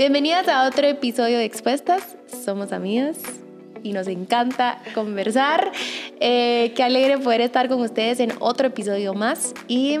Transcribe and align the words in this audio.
Bienvenidas 0.00 0.48
a 0.48 0.66
otro 0.66 0.86
episodio 0.86 1.36
de 1.36 1.44
Expuestas. 1.44 2.16
Somos 2.42 2.72
amigas 2.72 3.18
y 3.82 3.92
nos 3.92 4.06
encanta 4.06 4.80
conversar. 4.94 5.72
Eh, 6.20 6.72
qué 6.74 6.82
alegre 6.82 7.18
poder 7.18 7.42
estar 7.42 7.68
con 7.68 7.82
ustedes 7.82 8.18
en 8.20 8.32
otro 8.38 8.68
episodio 8.68 9.12
más. 9.12 9.52
Y 9.68 9.98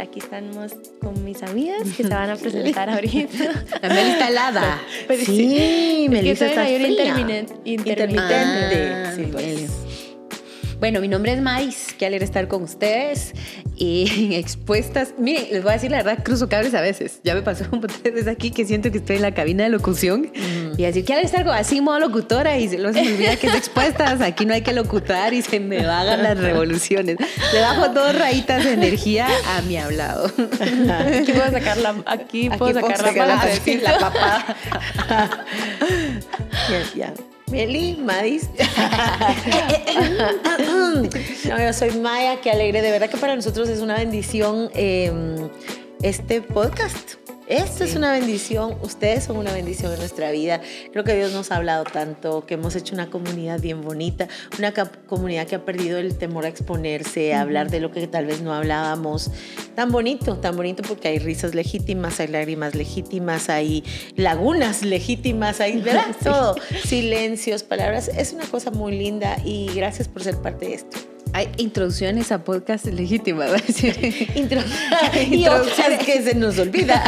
aquí 0.00 0.18
estamos 0.18 0.72
con 1.00 1.22
mis 1.24 1.40
amigas 1.44 1.84
que 1.96 2.02
se 2.02 2.08
van 2.08 2.30
a 2.30 2.34
presentar 2.34 2.90
ahorita. 2.90 3.64
La 3.80 3.88
Meli 3.90 4.10
está 4.10 4.28
helada. 4.28 4.80
sí, 5.24 6.08
Melissa 6.10 6.46
está 6.46 6.64
fría. 6.64 6.88
Intermitente. 6.88 7.54
intermitente. 7.64 8.92
Ah, 8.92 9.12
sí, 9.14 9.28
pues. 9.30 9.87
Bueno, 10.78 11.00
mi 11.00 11.08
nombre 11.08 11.32
es 11.32 11.40
Mais, 11.40 11.92
qué 11.98 12.06
alegre 12.06 12.24
estar 12.24 12.46
con 12.46 12.62
ustedes 12.62 13.32
y 13.74 14.34
expuestas. 14.36 15.14
Miren, 15.18 15.48
les 15.50 15.62
voy 15.62 15.70
a 15.70 15.74
decir 15.74 15.90
la 15.90 15.96
verdad, 16.04 16.22
cruzo 16.22 16.48
cables 16.48 16.72
a 16.74 16.80
veces. 16.80 17.18
Ya 17.24 17.34
me 17.34 17.42
pasó 17.42 17.64
un 17.72 17.80
de 18.04 18.10
veces 18.10 18.28
aquí 18.28 18.52
que 18.52 18.64
siento 18.64 18.92
que 18.92 18.98
estoy 18.98 19.16
en 19.16 19.22
la 19.22 19.34
cabina 19.34 19.64
de 19.64 19.70
locución 19.70 20.30
y 20.76 20.82
decir, 20.82 21.04
qué 21.04 21.14
alegre 21.14 21.26
estar 21.26 21.48
así, 21.48 21.80
modo 21.80 21.98
locutora 21.98 22.58
y 22.58 22.68
luego 22.76 22.92
se 22.92 23.02
me 23.02 23.12
olvida 23.12 23.34
que 23.36 23.48
es 23.48 23.54
expuestas. 23.56 24.20
Aquí 24.20 24.46
no 24.46 24.54
hay 24.54 24.62
que 24.62 24.72
locutar 24.72 25.34
y 25.34 25.42
se 25.42 25.58
me 25.58 25.84
vagan 25.84 26.22
las 26.22 26.38
revoluciones. 26.38 27.16
Le 27.52 27.60
bajo 27.60 27.88
dos 27.88 28.16
rayitas 28.16 28.62
de 28.62 28.74
energía 28.74 29.26
a 29.56 29.62
mi 29.62 29.76
hablado. 29.78 30.26
Aquí 30.38 31.32
puedo 31.32 31.50
sacar 31.50 31.76
la, 31.78 31.96
aquí, 32.06 32.50
puedo 32.50 32.74
sacar, 32.74 33.16
la, 33.16 33.26
la, 33.82 33.98
papada. 33.98 34.56
ya, 36.70 36.94
ya. 36.94 37.14
Meli, 37.50 37.96
Madis. 37.96 38.48
no, 41.48 41.60
yo 41.60 41.72
soy 41.72 41.92
Maya, 41.92 42.40
qué 42.40 42.50
alegre. 42.50 42.82
De 42.82 42.90
verdad 42.90 43.08
que 43.08 43.16
para 43.16 43.36
nosotros 43.36 43.68
es 43.68 43.80
una 43.80 43.96
bendición 43.96 44.70
em, 44.74 45.48
este 46.02 46.42
podcast. 46.42 47.14
Esto 47.48 47.84
es 47.84 47.96
una 47.96 48.12
bendición, 48.12 48.76
ustedes 48.82 49.24
son 49.24 49.38
una 49.38 49.54
bendición 49.54 49.90
en 49.90 50.00
nuestra 50.00 50.30
vida. 50.30 50.60
Creo 50.92 51.02
que 51.02 51.16
Dios 51.16 51.32
nos 51.32 51.50
ha 51.50 51.56
hablado 51.56 51.84
tanto, 51.84 52.44
que 52.44 52.54
hemos 52.54 52.76
hecho 52.76 52.92
una 52.94 53.08
comunidad 53.08 53.58
bien 53.58 53.80
bonita, 53.80 54.28
una 54.58 54.74
comunidad 55.06 55.46
que 55.46 55.54
ha 55.54 55.64
perdido 55.64 55.96
el 55.96 56.18
temor 56.18 56.44
a 56.44 56.48
exponerse, 56.48 57.32
a 57.32 57.40
hablar 57.40 57.70
de 57.70 57.80
lo 57.80 57.90
que 57.90 58.06
tal 58.06 58.26
vez 58.26 58.42
no 58.42 58.52
hablábamos. 58.52 59.30
Tan 59.74 59.90
bonito, 59.90 60.36
tan 60.36 60.56
bonito 60.56 60.82
porque 60.82 61.08
hay 61.08 61.20
risas 61.20 61.54
legítimas, 61.54 62.20
hay 62.20 62.28
lágrimas 62.28 62.74
legítimas, 62.74 63.48
hay 63.48 63.82
lagunas 64.14 64.82
legítimas, 64.82 65.62
hay 65.62 65.80
¿verdad? 65.80 66.14
todo, 66.22 66.54
silencios, 66.84 67.62
palabras. 67.62 68.08
Es 68.08 68.34
una 68.34 68.44
cosa 68.44 68.70
muy 68.70 68.98
linda 68.98 69.38
y 69.42 69.70
gracias 69.74 70.06
por 70.06 70.22
ser 70.22 70.36
parte 70.36 70.66
de 70.66 70.74
esto. 70.74 70.98
Hay 71.32 71.48
introducciones 71.58 72.32
a 72.32 72.42
podcast 72.42 72.86
legítimas, 72.86 73.50
introducciones 75.22 76.04
que 76.04 76.22
se 76.22 76.34
nos 76.34 76.58
olvida. 76.58 77.02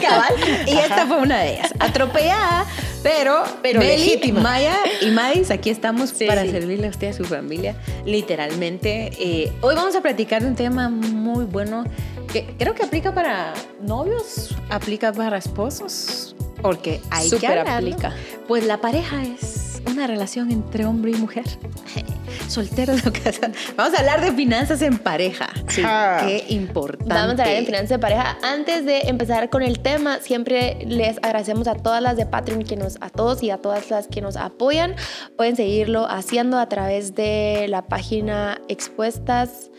cabal. 0.00 0.34
Y 0.66 0.78
esta 0.78 1.06
fue 1.06 1.18
una 1.18 1.40
de 1.40 1.54
ellas. 1.54 1.74
Atropellada, 1.78 2.66
pero, 3.02 3.44
pero 3.62 3.80
legítima. 3.80 4.40
Maya 4.40 4.76
y 5.02 5.10
Madis, 5.10 5.50
aquí 5.50 5.70
estamos 5.70 6.12
para 6.12 6.42
servirle 6.42 6.86
a 6.86 6.90
usted 6.90 7.08
y 7.08 7.10
a 7.10 7.12
su 7.12 7.24
familia, 7.24 7.76
literalmente. 8.04 9.10
Eh, 9.18 9.52
hoy 9.60 9.74
vamos 9.74 9.94
a 9.94 10.00
platicar 10.00 10.42
de 10.42 10.48
un 10.48 10.56
tema 10.56 10.88
muy 10.88 11.44
bueno 11.44 11.84
que 12.32 12.46
creo 12.58 12.74
que 12.74 12.82
aplica 12.82 13.14
para 13.14 13.54
novios, 13.80 14.54
aplica 14.70 15.12
para 15.12 15.38
esposos, 15.38 16.34
porque 16.62 17.00
hay 17.10 17.30
que 17.30 17.46
aplica. 17.46 18.14
Pues 18.46 18.64
la 18.64 18.80
pareja 18.80 19.22
es 19.22 19.82
una 19.86 20.06
relación 20.06 20.50
entre 20.50 20.86
hombre 20.86 21.12
y 21.12 21.14
mujer. 21.14 21.44
Solteros 22.48 23.06
o 23.06 23.12
casados. 23.12 23.56
Vamos 23.76 23.94
a 23.94 24.00
hablar 24.00 24.20
de 24.20 24.32
finanzas 24.32 24.82
en 24.82 24.98
pareja. 24.98 25.48
Sí, 25.68 25.82
qué 26.20 26.44
importante. 26.48 27.14
Vamos 27.14 27.38
a 27.38 27.42
hablar 27.42 27.60
de 27.60 27.66
finanzas 27.66 27.90
en 27.92 28.00
pareja. 28.00 28.38
Antes 28.42 28.84
de 28.84 29.00
empezar 29.02 29.50
con 29.50 29.62
el 29.62 29.80
tema, 29.80 30.20
siempre 30.20 30.78
les 30.86 31.18
agradecemos 31.18 31.68
a 31.68 31.74
todas 31.74 32.02
las 32.02 32.16
de 32.16 32.26
Patreon 32.26 32.64
que 32.64 32.76
nos, 32.76 32.96
a 33.00 33.10
todos 33.10 33.42
y 33.42 33.50
a 33.50 33.58
todas 33.58 33.90
las 33.90 34.08
que 34.08 34.20
nos 34.20 34.36
apoyan. 34.36 34.94
Pueden 35.36 35.56
seguirlo 35.56 36.06
haciendo 36.08 36.58
a 36.58 36.68
través 36.68 37.14
de 37.14 37.66
la 37.68 37.86
página 37.86 38.60
expuestas 38.68 39.70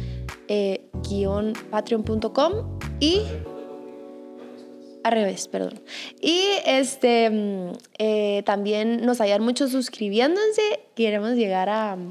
eh, 0.47 0.89
patreon.com 1.71 2.79
y 2.99 3.21
al 5.09 5.15
revés, 5.15 5.47
perdón. 5.47 5.81
Y 6.21 6.43
este 6.65 7.29
mm, 7.29 7.71
eh, 7.97 8.43
también 8.45 9.05
nos 9.05 9.21
ayudan 9.21 9.43
mucho 9.43 9.67
suscribiéndose. 9.67 10.79
Queremos 10.95 11.33
llegar 11.33 11.69
a. 11.69 11.97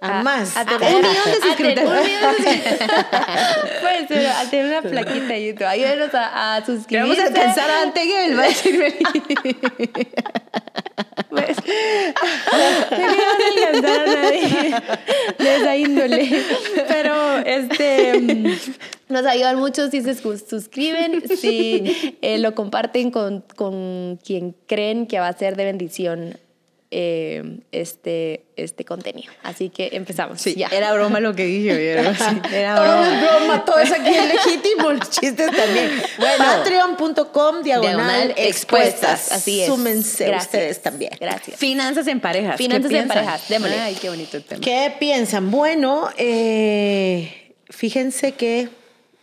A, 0.00 0.22
más. 0.22 0.56
A, 0.56 0.64
tener 0.64 0.94
un 0.94 1.02
millón 1.02 1.24
de 1.24 1.40
suscriptores. 1.48 2.08
pues, 3.80 4.28
a 4.28 4.48
tener 4.48 4.66
una 4.66 4.82
plaquita 4.82 5.26
de 5.26 5.46
YouTube. 5.48 5.66
Ayúdenos 5.66 6.14
a, 6.14 6.54
a 6.54 6.64
suscribirse. 6.64 7.00
Vamos 7.00 7.18
a 7.18 7.26
alcanzar 7.26 7.68
a 7.68 7.82
Anteguel, 7.82 8.38
va 8.38 8.44
a 8.44 8.46
decir 8.46 8.78
pues, 11.30 11.56
no 12.52 13.72
alcanzar 13.72 14.00
a 14.00 14.06
nadie 14.06 14.74
de 15.38 15.56
esa 15.56 15.76
índole. 15.76 16.44
Pero, 16.88 17.38
este... 17.38 18.58
Nos 19.08 19.24
ayudan 19.24 19.58
mucho 19.58 19.90
si 19.90 20.02
se 20.02 20.14
suscriben, 20.14 21.22
si 21.38 22.16
eh, 22.20 22.38
lo 22.38 22.54
comparten 22.54 23.10
con, 23.10 23.44
con, 23.56 24.18
quien 24.24 24.54
creen 24.66 25.06
que 25.06 25.18
va 25.18 25.28
a 25.28 25.32
ser 25.32 25.56
de 25.56 25.64
bendición 25.64 26.38
eh, 26.90 27.60
este, 27.70 28.44
este 28.56 28.84
contenido. 28.84 29.30
Así 29.42 29.68
que 29.68 29.90
empezamos. 29.92 30.40
Sí, 30.40 30.54
ya. 30.54 30.68
Era 30.68 30.94
broma 30.94 31.20
lo 31.20 31.34
que 31.34 31.44
dije. 31.44 31.92
Era, 31.92 32.14
era 32.52 32.80
broma. 32.80 32.96
Todo 32.96 33.04
es 33.04 33.20
broma, 33.20 33.64
todo 33.64 33.78
es 33.78 33.92
aquí 33.92 34.08
es 34.08 34.26
legítimo, 34.26 34.92
los 34.92 35.10
chistes 35.10 35.50
también. 35.54 35.90
Bueno, 36.18 36.44
Patreon.com 36.44 37.62
diagonal, 37.62 38.34
expuestas. 38.36 39.32
Así 39.32 39.60
es. 39.60 39.66
Súmense 39.66 40.34
ustedes 40.34 40.80
también. 40.80 41.12
Gracias. 41.20 41.58
Finanzas 41.58 42.06
en 42.06 42.20
parejas. 42.20 42.56
Finanzas 42.56 42.92
en 42.92 43.08
parejas. 43.08 43.48
Démosle. 43.48 43.78
Ay, 43.78 43.94
qué 44.00 44.08
bonito 44.08 44.36
el 44.36 44.44
tema. 44.44 44.60
¿Qué 44.60 44.94
piensan? 44.98 45.50
Bueno, 45.50 46.08
eh, 46.16 47.54
fíjense 47.68 48.32
que 48.32 48.68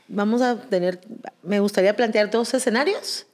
vamos 0.07 0.41
a 0.41 0.55
tener, 0.57 1.01
me 1.43 1.59
gustaría 1.59 1.95
plantear 1.95 2.29
dos 2.29 2.53
escenarios 2.53 3.25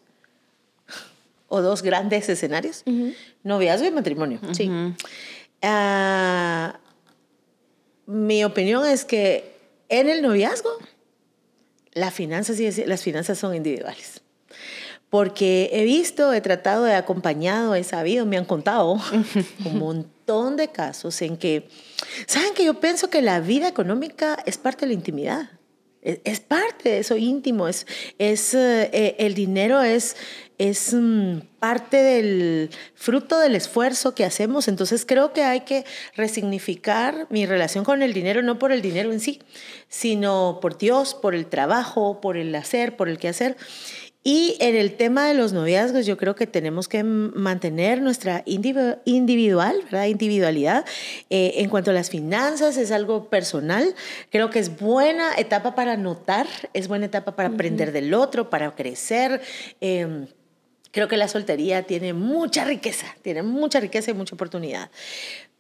o 1.48 1.62
dos 1.62 1.82
grandes 1.82 2.30
escenarios, 2.30 2.84
noviazgo 3.44 3.88
y 3.88 3.92
matrimonio. 3.92 4.40
Sí. 4.54 4.72
Ah, 5.62 6.80
mi 8.06 8.44
opinión 8.44 8.86
es 8.86 9.06
que 9.06 9.54
en 9.90 10.10
el 10.10 10.22
noviazgo 10.22 10.70
las 11.94 12.14
finanzas, 12.14 12.58
las 12.86 13.04
finanzas 13.04 13.38
son 13.38 13.56
individuales. 13.56 14.22
Porque 15.10 15.70
he 15.74 15.84
visto, 15.84 16.31
he 16.31 16.40
tratado, 16.40 16.88
he 16.88 16.96
acompañado, 16.96 17.76
he 17.76 17.84
sabido, 17.84 18.26
me 18.26 18.38
han 18.38 18.46
contado 18.46 18.98
un 19.66 19.78
montón 19.78 20.56
de 20.56 20.70
casos 20.70 21.22
en 21.22 21.36
que, 21.36 21.68
¿saben 22.28 22.54
que 22.54 22.64
yo 22.64 22.80
pienso 22.80 23.10
que 23.10 23.22
la 23.22 23.42
vida 23.42 23.68
económica 23.68 24.42
es 24.46 24.58
parte 24.58 24.86
de 24.86 24.88
la 24.88 24.94
intimidad? 24.94 25.50
Es, 26.01 26.39
parte 26.39 26.89
de 26.89 27.00
eso 27.00 27.16
íntimo, 27.16 27.67
es, 27.67 27.85
es, 28.17 28.56
eh, 28.56 29.16
el 29.19 29.35
dinero 29.35 29.84
es, 29.84 30.16
es 30.57 30.94
mm, 30.94 31.39
parte 31.59 31.97
del 31.97 32.69
fruto 32.95 33.39
del 33.39 33.56
esfuerzo 33.56 34.16
que 34.16 34.25
hacemos. 34.25 34.67
Entonces 34.67 35.06
creo 35.06 35.34
que 35.34 35.44
hay 35.44 35.62
que 35.62 35.85
resignificar 36.16 37.28
mi 37.29 37.45
relación 37.45 37.84
con 37.84 38.01
el 38.01 38.13
dinero, 38.13 38.41
no 38.41 38.57
por 38.57 38.72
el 38.72 38.81
dinero 38.81 39.12
en 39.12 39.19
sí, 39.19 39.41
sino 39.89 40.59
por 40.62 40.78
Dios, 40.78 41.13
por 41.13 41.35
el 41.35 41.45
trabajo, 41.45 42.19
por 42.19 42.38
el 42.38 42.53
hacer, 42.56 42.95
por 42.95 43.09
el 43.09 43.19
quehacer. 43.19 43.57
Y 44.24 44.56
en 44.59 44.76
el 44.76 44.98
tema 44.98 45.28
de 45.28 45.34
los 45.34 45.52
noviazgos, 45.52 46.06
yo 46.06 46.16
creo 46.16 46.36
que 46.36 46.46
tenemos 46.46 46.88
que 46.88 47.04
mantener 47.04 48.04
nuestra 48.04 48.44
individual, 48.46 49.82
¿verdad? 49.86 50.06
individualidad. 50.06 50.86
Eh, 51.32 51.54
en 51.56 51.70
cuanto 51.70 51.90
a 51.90 51.94
las 51.96 52.12
finanzas, 52.12 52.78
es 52.78 52.92
algo 52.92 53.30
personal. 53.30 53.96
Creo 54.30 54.52
que 54.52 54.60
es 54.60 54.80
buena 54.80 55.34
etapa 55.38 55.74
para 55.74 55.98
notar, 55.98 56.46
es 56.74 56.88
buena 56.88 57.08
etapa 57.08 57.36
para 57.36 57.50
aprender 57.50 57.92
del 57.92 58.14
otro, 58.14 58.52
para 58.52 58.76
crecer. 58.76 59.42
Em, 59.80 60.28
creo 60.92 61.08
que 61.08 61.18
la 61.18 61.28
soltería 61.28 61.84
tiene 61.84 62.13
mucha 62.13 62.63
riqueza, 62.63 63.07
tiene 63.24 63.42
mucha 63.42 63.80
riqueza 63.80 64.12
y 64.12 64.13
mucha 64.13 64.36
oportunidad. 64.36 64.92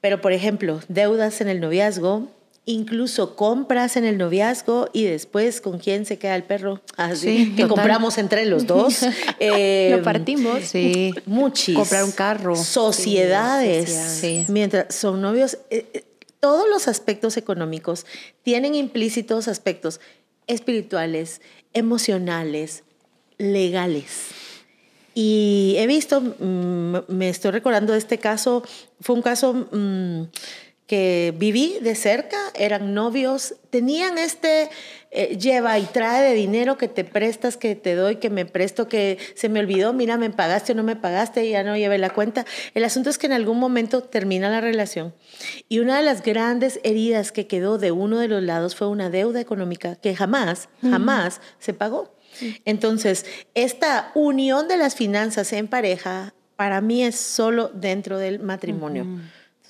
Pero, 0.01 0.21
por 0.21 0.33
ejemplo, 0.33 0.81
deudas 0.87 1.41
en 1.41 1.49
el 1.49 1.61
noviazgo, 1.61 2.27
incluso 2.65 3.35
compras 3.35 3.97
en 3.97 4.05
el 4.05 4.17
noviazgo 4.17 4.89
y 4.93 5.03
después 5.03 5.61
con 5.61 5.79
quién 5.79 6.05
se 6.05 6.17
queda 6.17 6.35
el 6.35 6.43
perro. 6.43 6.81
Así 6.95 7.53
que 7.55 7.67
compramos 7.67 8.17
entre 8.17 8.45
los 8.45 8.67
dos. 8.67 9.03
eh, 9.39 9.89
Lo 9.97 10.03
partimos. 10.03 10.63
Sí. 10.63 11.13
Muchis. 11.25 11.75
Comprar 11.75 12.03
un 12.03 12.11
carro. 12.11 12.55
Sociedades. 12.55 14.23
Mientras 14.49 14.93
son 14.93 15.21
novios, 15.21 15.57
eh, 15.69 15.87
eh, 15.93 16.03
todos 16.39 16.67
los 16.69 16.87
aspectos 16.87 17.37
económicos 17.37 18.05
tienen 18.43 18.75
implícitos 18.75 19.47
aspectos 19.47 19.99
espirituales, 20.47 21.41
emocionales, 21.73 22.83
legales. 23.37 24.27
Y 25.13 25.75
he 25.77 25.87
visto, 25.87 26.21
mm, 26.21 26.97
me 27.09 27.29
estoy 27.29 27.51
recordando 27.51 27.93
de 27.93 27.99
este 27.99 28.17
caso, 28.19 28.63
fue 28.99 29.15
un 29.15 29.21
caso... 29.21 29.67
Mm, 29.71 30.23
que 30.91 31.33
viví 31.37 31.77
de 31.79 31.95
cerca, 31.95 32.37
eran 32.53 32.93
novios, 32.93 33.55
tenían 33.69 34.17
este 34.17 34.69
eh, 35.09 35.37
lleva 35.37 35.79
y 35.79 35.83
trae 35.83 36.21
de 36.21 36.35
dinero 36.35 36.77
que 36.77 36.89
te 36.89 37.05
prestas, 37.05 37.55
que 37.55 37.77
te 37.77 37.95
doy, 37.95 38.17
que 38.17 38.29
me 38.29 38.45
presto, 38.45 38.89
que 38.89 39.17
se 39.33 39.47
me 39.47 39.61
olvidó, 39.61 39.93
mira, 39.93 40.17
me 40.17 40.31
pagaste 40.31 40.73
o 40.73 40.75
no 40.75 40.83
me 40.83 40.97
pagaste, 40.97 41.49
ya 41.49 41.63
no 41.63 41.77
llevé 41.77 41.97
la 41.97 42.09
cuenta. 42.09 42.45
El 42.73 42.83
asunto 42.83 43.09
es 43.09 43.17
que 43.17 43.27
en 43.27 43.31
algún 43.31 43.57
momento 43.57 44.03
termina 44.03 44.49
la 44.49 44.59
relación 44.59 45.13
y 45.69 45.79
una 45.79 45.95
de 45.95 46.03
las 46.03 46.23
grandes 46.23 46.81
heridas 46.83 47.31
que 47.31 47.47
quedó 47.47 47.77
de 47.77 47.93
uno 47.93 48.19
de 48.19 48.27
los 48.27 48.43
lados 48.43 48.75
fue 48.75 48.89
una 48.89 49.09
deuda 49.09 49.39
económica 49.39 49.95
que 49.95 50.13
jamás, 50.13 50.67
jamás 50.81 51.39
se 51.59 51.73
pagó. 51.73 52.13
Entonces, 52.65 53.25
esta 53.53 54.11
unión 54.13 54.67
de 54.67 54.75
las 54.75 54.95
finanzas 54.95 55.53
en 55.53 55.69
pareja 55.69 56.33
para 56.57 56.81
mí 56.81 57.05
es 57.05 57.15
solo 57.15 57.71
dentro 57.73 58.17
del 58.17 58.39
matrimonio. 58.39 59.05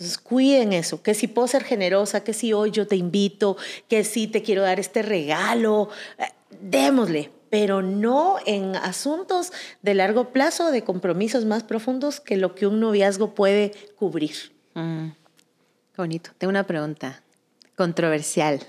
Entonces, 0.02 0.18
cuiden 0.18 0.74
eso, 0.74 1.04
que 1.04 1.14
si 1.14 1.28
puedo 1.28 1.48
ser 1.48 1.64
generosa, 1.64 2.24
que 2.24 2.34
si 2.34 2.54
hoy 2.54 2.72
yo 2.72 2.88
te 2.88 2.96
invito, 2.96 3.56
que 3.88 4.04
si 4.04 4.26
te 4.26 4.42
quiero 4.42 4.64
dar 4.64 4.80
este 4.80 5.04
regalo, 5.04 5.90
eh, 6.18 6.24
démosle, 6.60 7.30
pero 7.52 7.84
no 7.84 8.38
en 8.48 8.76
asuntos 8.78 9.54
de 9.84 9.94
largo 9.94 10.30
plazo, 10.30 10.72
de 10.72 10.84
compromisos 10.84 11.46
más 11.46 11.62
profundos 11.62 12.20
que 12.20 12.36
lo 12.36 12.56
que 12.56 12.66
un 12.66 12.80
noviazgo 12.80 13.36
puede 13.36 13.74
cubrir. 13.96 14.52
Mm. 14.74 15.10
Qué 15.94 15.98
bonito. 15.98 16.32
Tengo 16.40 16.50
una 16.50 16.66
pregunta 16.66 17.22
controversial. 17.76 18.60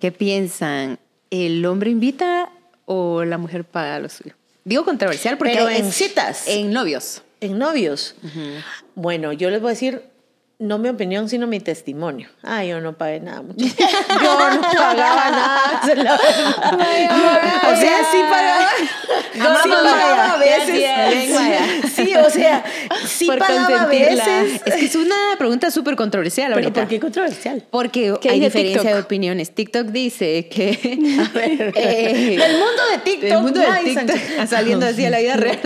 ¿Qué 0.00 0.10
piensan? 0.10 0.98
¿El 1.30 1.64
hombre 1.64 1.90
invita 1.90 2.50
o 2.86 3.22
la 3.22 3.38
mujer 3.38 3.62
paga 3.62 4.00
lo 4.00 4.08
suyo? 4.08 4.34
Digo 4.64 4.84
controversial 4.84 5.38
porque 5.38 5.54
Pero 5.54 5.68
en 5.68 5.92
citas. 5.92 6.48
En 6.48 6.72
novios. 6.72 7.22
En 7.40 7.56
novios. 7.56 8.16
Bueno, 8.96 9.32
yo 9.32 9.48
les 9.50 9.60
voy 9.60 9.68
a 9.68 9.74
decir, 9.74 10.15
no 10.58 10.78
mi 10.78 10.88
opinión, 10.88 11.28
sino 11.28 11.46
mi 11.46 11.60
testimonio. 11.60 12.28
Ah, 12.42 12.64
yo 12.64 12.80
no 12.80 12.96
pagué 12.96 13.20
nada. 13.20 13.42
Yo 13.56 14.50
no 14.50 14.60
pagaba 14.62 15.30
nada. 15.30 15.80
se 15.84 15.96
la 15.96 16.16
verdad. 16.16 17.72
o 17.72 17.76
sea, 17.76 17.98
sí 18.10 18.18
pagaba. 18.30 18.68
Sí 19.62 19.68
pagaba 19.70 20.32
a 20.32 20.36
veces. 20.38 21.92
Sí, 21.94 22.14
o 22.14 22.30
sea, 22.30 22.64
sí 23.06 23.26
Por 23.26 23.38
pagaba 23.38 23.82
a 23.82 23.86
veces. 23.86 24.62
Es 24.64 24.74
que 24.74 24.84
es 24.86 24.96
una 24.96 25.14
pregunta 25.38 25.70
súper 25.70 25.94
controversial 25.96 26.52
Pero 26.54 26.66
ahorita. 26.66 26.80
¿por 26.80 26.88
qué 26.88 27.00
controversial? 27.00 27.62
Porque 27.70 28.14
¿Qué 28.22 28.30
hay 28.30 28.40
diferencia 28.40 28.80
TikTok? 28.80 28.94
de 28.94 29.00
opiniones. 29.00 29.54
TikTok 29.54 29.86
dice 29.88 30.48
que... 30.48 30.98
A 31.20 31.28
ver, 31.36 31.72
Eh, 31.76 32.36
del 32.38 32.52
mundo 32.52 32.82
de 32.92 32.98
TikTok. 33.04 33.28
del 33.30 33.40
mundo 33.42 33.60
de 33.60 33.84
TikTok, 33.84 34.46
saliendo 34.48 34.86
así 34.86 35.04
a 35.04 35.10
la 35.10 35.18
vida 35.18 35.36
real. 35.36 35.58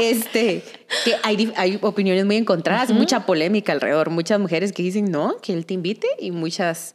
este, 0.00 0.62
que 1.04 1.14
hay, 1.22 1.52
hay 1.56 1.78
opiniones 1.82 2.24
muy 2.24 2.36
encontradas, 2.36 2.90
mucha 2.92 3.26
polémica 3.26 3.72
alrededor. 3.72 4.10
Muchas 4.10 4.38
mujeres 4.40 4.72
que 4.72 4.82
dicen 4.82 5.10
no, 5.10 5.36
que 5.42 5.52
él 5.52 5.66
te 5.66 5.74
invite, 5.74 6.06
y 6.18 6.30
muchas 6.30 6.94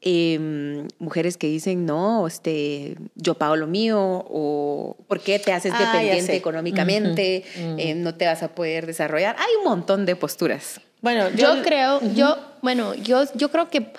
em, 0.00 0.86
mujeres 0.98 1.36
que 1.36 1.46
dicen 1.46 1.86
no, 1.86 2.26
este, 2.26 2.96
yo 3.14 3.34
pago 3.34 3.56
lo 3.56 3.66
mío, 3.66 3.98
o 4.00 4.96
¿por 5.08 5.20
qué 5.20 5.38
te 5.38 5.52
haces 5.52 5.72
Ah, 5.74 5.92
dependiente 5.92 6.36
económicamente? 6.36 7.44
Eh, 7.78 7.94
no 7.94 8.14
te 8.14 8.26
vas 8.26 8.42
a 8.42 8.54
poder 8.54 8.86
desarrollar. 8.86 9.36
Hay 9.38 9.54
un 9.58 9.64
montón 9.64 10.06
de 10.06 10.16
posturas. 10.16 10.80
Bueno, 11.00 11.28
Yo 11.30 11.62
creo, 11.62 12.00
yo, 12.14 12.38
bueno, 12.62 12.94
yo, 12.94 13.24
yo 13.34 13.50
creo 13.50 13.68
que 13.68 13.92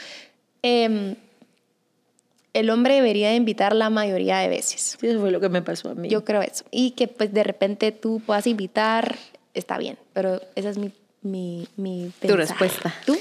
em, 0.63 1.15
el 2.55 2.69
hombre 2.71 2.95
debería 2.95 3.29
de 3.29 3.35
invitar 3.35 3.75
la 3.75 3.89
mayoría 3.89 4.37
de 4.39 4.47
veces. 4.47 4.97
Sí, 4.99 5.07
eso 5.07 5.19
fue 5.19 5.29
lo 5.31 5.39
que 5.39 5.49
me 5.49 5.61
pasó 5.61 5.89
a 5.89 5.95
mí. 5.95 6.09
Yo 6.09 6.23
creo 6.25 6.41
eso. 6.41 6.65
Y 6.71 6.91
que 6.91 7.07
pues 7.07 7.31
de 7.33 7.43
repente 7.43 7.91
tú 7.91 8.21
puedas 8.25 8.47
invitar, 8.47 9.15
está 9.53 9.77
bien. 9.77 9.97
Pero 10.13 10.41
esa 10.55 10.69
es 10.69 10.77
mi, 10.77 10.91
mi, 11.21 11.67
mi 11.77 12.11
Tu 12.21 12.35
respuesta. 12.35 12.93
¿Tú? 13.05 13.15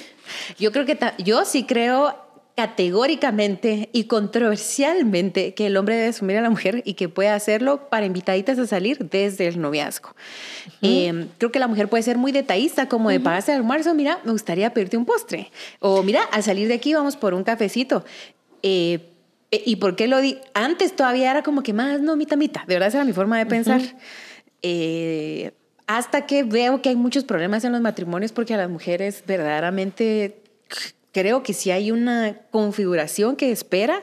Yo 0.58 0.72
creo 0.72 0.86
que 0.86 0.94
ta- 0.94 1.14
yo 1.18 1.44
sí 1.44 1.64
creo 1.64 2.14
categóricamente 2.56 3.88
y 3.92 4.04
controversialmente 4.04 5.54
que 5.54 5.66
el 5.66 5.76
hombre 5.76 5.96
debe 5.96 6.08
asumir 6.08 6.36
a 6.36 6.40
la 6.40 6.50
mujer 6.50 6.82
y 6.84 6.94
que 6.94 7.08
puede 7.08 7.28
hacerlo 7.28 7.88
para 7.88 8.06
invitaditas 8.06 8.58
a 8.58 8.66
salir 8.66 8.98
desde 9.10 9.46
el 9.48 9.60
noviazgo. 9.60 10.14
Eh, 10.82 11.26
creo 11.38 11.50
que 11.50 11.58
la 11.58 11.66
mujer 11.66 11.88
puede 11.88 12.02
ser 12.02 12.16
muy 12.18 12.30
detallista, 12.32 12.88
como 12.88 13.10
de 13.10 13.20
pagarse 13.20 13.52
el 13.52 13.58
almuerzo, 13.58 13.94
mira, 13.94 14.20
me 14.24 14.32
gustaría 14.32 14.72
pedirte 14.72 14.96
un 14.96 15.04
postre. 15.04 15.50
O 15.80 16.02
mira, 16.02 16.22
al 16.30 16.42
salir 16.42 16.68
de 16.68 16.74
aquí 16.74 16.94
vamos 16.94 17.16
por 17.16 17.34
un 17.34 17.42
cafecito. 17.44 18.04
Eh, 18.62 19.10
¿Y 19.64 19.76
por 19.76 19.96
qué 19.96 20.08
lo 20.08 20.20
di? 20.20 20.38
Antes 20.54 20.96
todavía 20.96 21.30
era 21.30 21.42
como 21.42 21.62
que 21.62 21.72
más, 21.72 22.00
no, 22.00 22.16
mitad, 22.16 22.36
mitad. 22.36 22.62
De 22.66 22.74
verdad, 22.74 22.88
esa 22.88 22.98
era 22.98 23.04
mi 23.04 23.12
forma 23.12 23.38
de 23.38 23.46
pensar. 23.46 23.80
Eh, 24.62 25.52
hasta 25.86 26.26
que 26.26 26.42
veo 26.42 26.80
que 26.80 26.88
hay 26.88 26.96
muchos 26.96 27.24
problemas 27.24 27.64
en 27.64 27.72
los 27.72 27.80
matrimonios 27.80 28.32
porque 28.32 28.54
a 28.54 28.56
las 28.56 28.70
mujeres 28.70 29.22
verdaderamente 29.26 30.38
creo 31.12 31.42
que 31.42 31.52
sí 31.52 31.70
hay 31.70 31.90
una 31.90 32.38
configuración 32.50 33.36
que 33.36 33.52
espera 33.52 34.02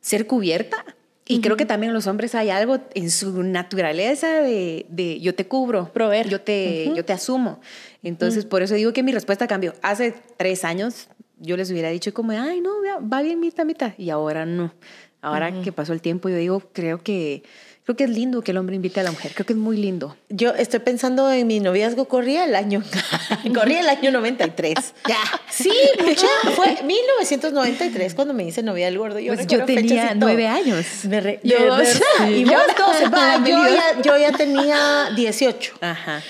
ser 0.00 0.26
cubierta. 0.26 0.84
Y 1.30 1.42
creo 1.42 1.58
que 1.58 1.66
también 1.66 1.90
en 1.90 1.94
los 1.94 2.06
hombres 2.06 2.34
hay 2.34 2.48
algo 2.48 2.78
en 2.94 3.10
su 3.10 3.42
naturaleza 3.42 4.40
de, 4.40 4.86
de 4.88 5.20
yo 5.20 5.34
te 5.34 5.46
cubro, 5.46 5.92
Proveer. 5.92 6.30
yo 6.30 6.40
te, 6.40 6.90
yo 6.94 7.04
te 7.04 7.12
asumo. 7.12 7.60
Entonces, 8.02 8.46
por 8.46 8.62
eso 8.62 8.74
digo 8.76 8.94
que 8.94 9.02
mi 9.02 9.12
respuesta 9.12 9.46
cambió. 9.46 9.74
Hace 9.82 10.14
tres 10.38 10.64
años 10.64 11.08
yo 11.40 11.56
les 11.56 11.70
hubiera 11.70 11.90
dicho 11.90 12.12
como, 12.14 12.32
ay, 12.32 12.60
no, 12.60 12.70
va 13.00 13.22
bien 13.22 13.40
mitad, 13.40 13.64
mitad. 13.64 13.92
Y 13.98 14.10
ahora 14.10 14.44
no. 14.46 14.72
Ahora 15.20 15.52
que 15.62 15.72
pasó 15.72 15.92
el 15.92 16.00
tiempo, 16.00 16.28
yo 16.28 16.36
digo, 16.36 16.60
creo 16.72 17.02
que, 17.02 17.42
creo 17.84 17.96
que 17.96 18.04
es 18.04 18.10
lindo 18.10 18.40
que 18.42 18.52
el 18.52 18.56
hombre 18.58 18.76
invite 18.76 19.00
a 19.00 19.02
la 19.02 19.10
mujer. 19.10 19.32
Creo 19.34 19.44
que 19.46 19.52
es 19.52 19.58
muy 19.58 19.76
lindo. 19.76 20.16
Yo 20.28 20.50
estoy 20.50 20.78
pensando 20.78 21.28
en 21.32 21.44
mi 21.48 21.58
noviazgo, 21.58 22.04
corría 22.06 22.44
el 22.44 22.54
año, 22.54 22.82
corría 23.54 23.80
el 23.80 23.88
año 23.88 24.12
93. 24.12 24.74
Ya. 25.08 25.16
Sí, 25.50 25.72
mucha, 26.00 26.26
fue 26.54 26.78
1993 26.84 28.14
cuando 28.14 28.32
me 28.32 28.44
hice 28.44 28.62
novia 28.62 28.86
del 28.86 28.98
gordo. 28.98 29.18
Yo, 29.18 29.34
Pues 29.34 29.46
yo 29.48 29.64
tenía 29.64 30.14
nueve 30.14 30.46
años. 30.46 30.86
Me 31.08 31.20
re- 31.20 31.40
Yo 31.42 31.56
Sí. 31.84 32.00
Y 32.28 32.44
vos 32.44 32.54
dos, 32.78 33.12
va, 33.12 33.38
yo, 33.44 33.56
ya, 33.74 34.00
yo 34.02 34.16
ya 34.16 34.32
tenía 34.32 35.10
18. 35.16 35.74
Ajá. 35.80 36.22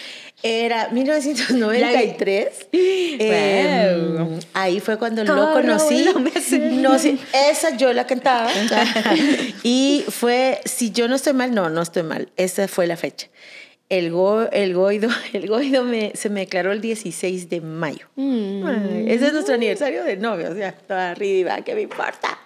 Era 0.42 0.88
1993. 0.90 2.68
Eh, 2.72 3.94
Wow. 4.18 4.38
ahí 4.54 4.80
fue 4.80 4.98
cuando 4.98 5.24
lo 5.24 5.52
conocí. 5.52 6.04
no. 6.04 6.90
No, 6.90 6.98
sí, 6.98 7.18
esa 7.50 7.76
yo 7.76 7.92
la 7.92 8.06
cantaba. 8.06 8.50
y 9.62 10.04
fue, 10.08 10.60
si 10.64 10.90
yo 10.90 11.08
no 11.08 11.16
estoy 11.16 11.32
mal, 11.32 11.54
no, 11.54 11.68
no 11.70 11.82
estoy 11.82 12.02
mal. 12.04 12.28
Esa 12.36 12.68
fue 12.68 12.86
la 12.86 12.96
fecha. 12.96 13.28
El, 13.88 14.10
go- 14.10 14.48
el 14.52 14.74
goido, 14.74 15.08
el 15.32 15.46
goido 15.48 15.82
me, 15.82 16.12
se 16.14 16.28
me 16.30 16.40
declaró 16.40 16.72
el 16.72 16.80
16 16.80 17.48
de 17.48 17.60
mayo. 17.60 18.06
Ay, 18.16 19.06
ese 19.08 19.26
es 19.28 19.32
nuestro 19.32 19.54
aniversario 19.54 20.04
de 20.04 20.16
novios, 20.16 20.56
ya, 20.56 20.72
toda 20.72 21.10
arriba, 21.12 21.62
¿qué 21.62 21.74
me 21.74 21.82
importa? 21.82 22.38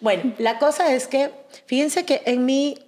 Bueno, 0.00 0.32
la 0.38 0.58
cosa 0.58 0.94
es 0.94 1.06
que, 1.08 1.30
fíjense 1.66 2.04
que 2.04 2.22
en 2.26 2.44
mi 2.46 2.78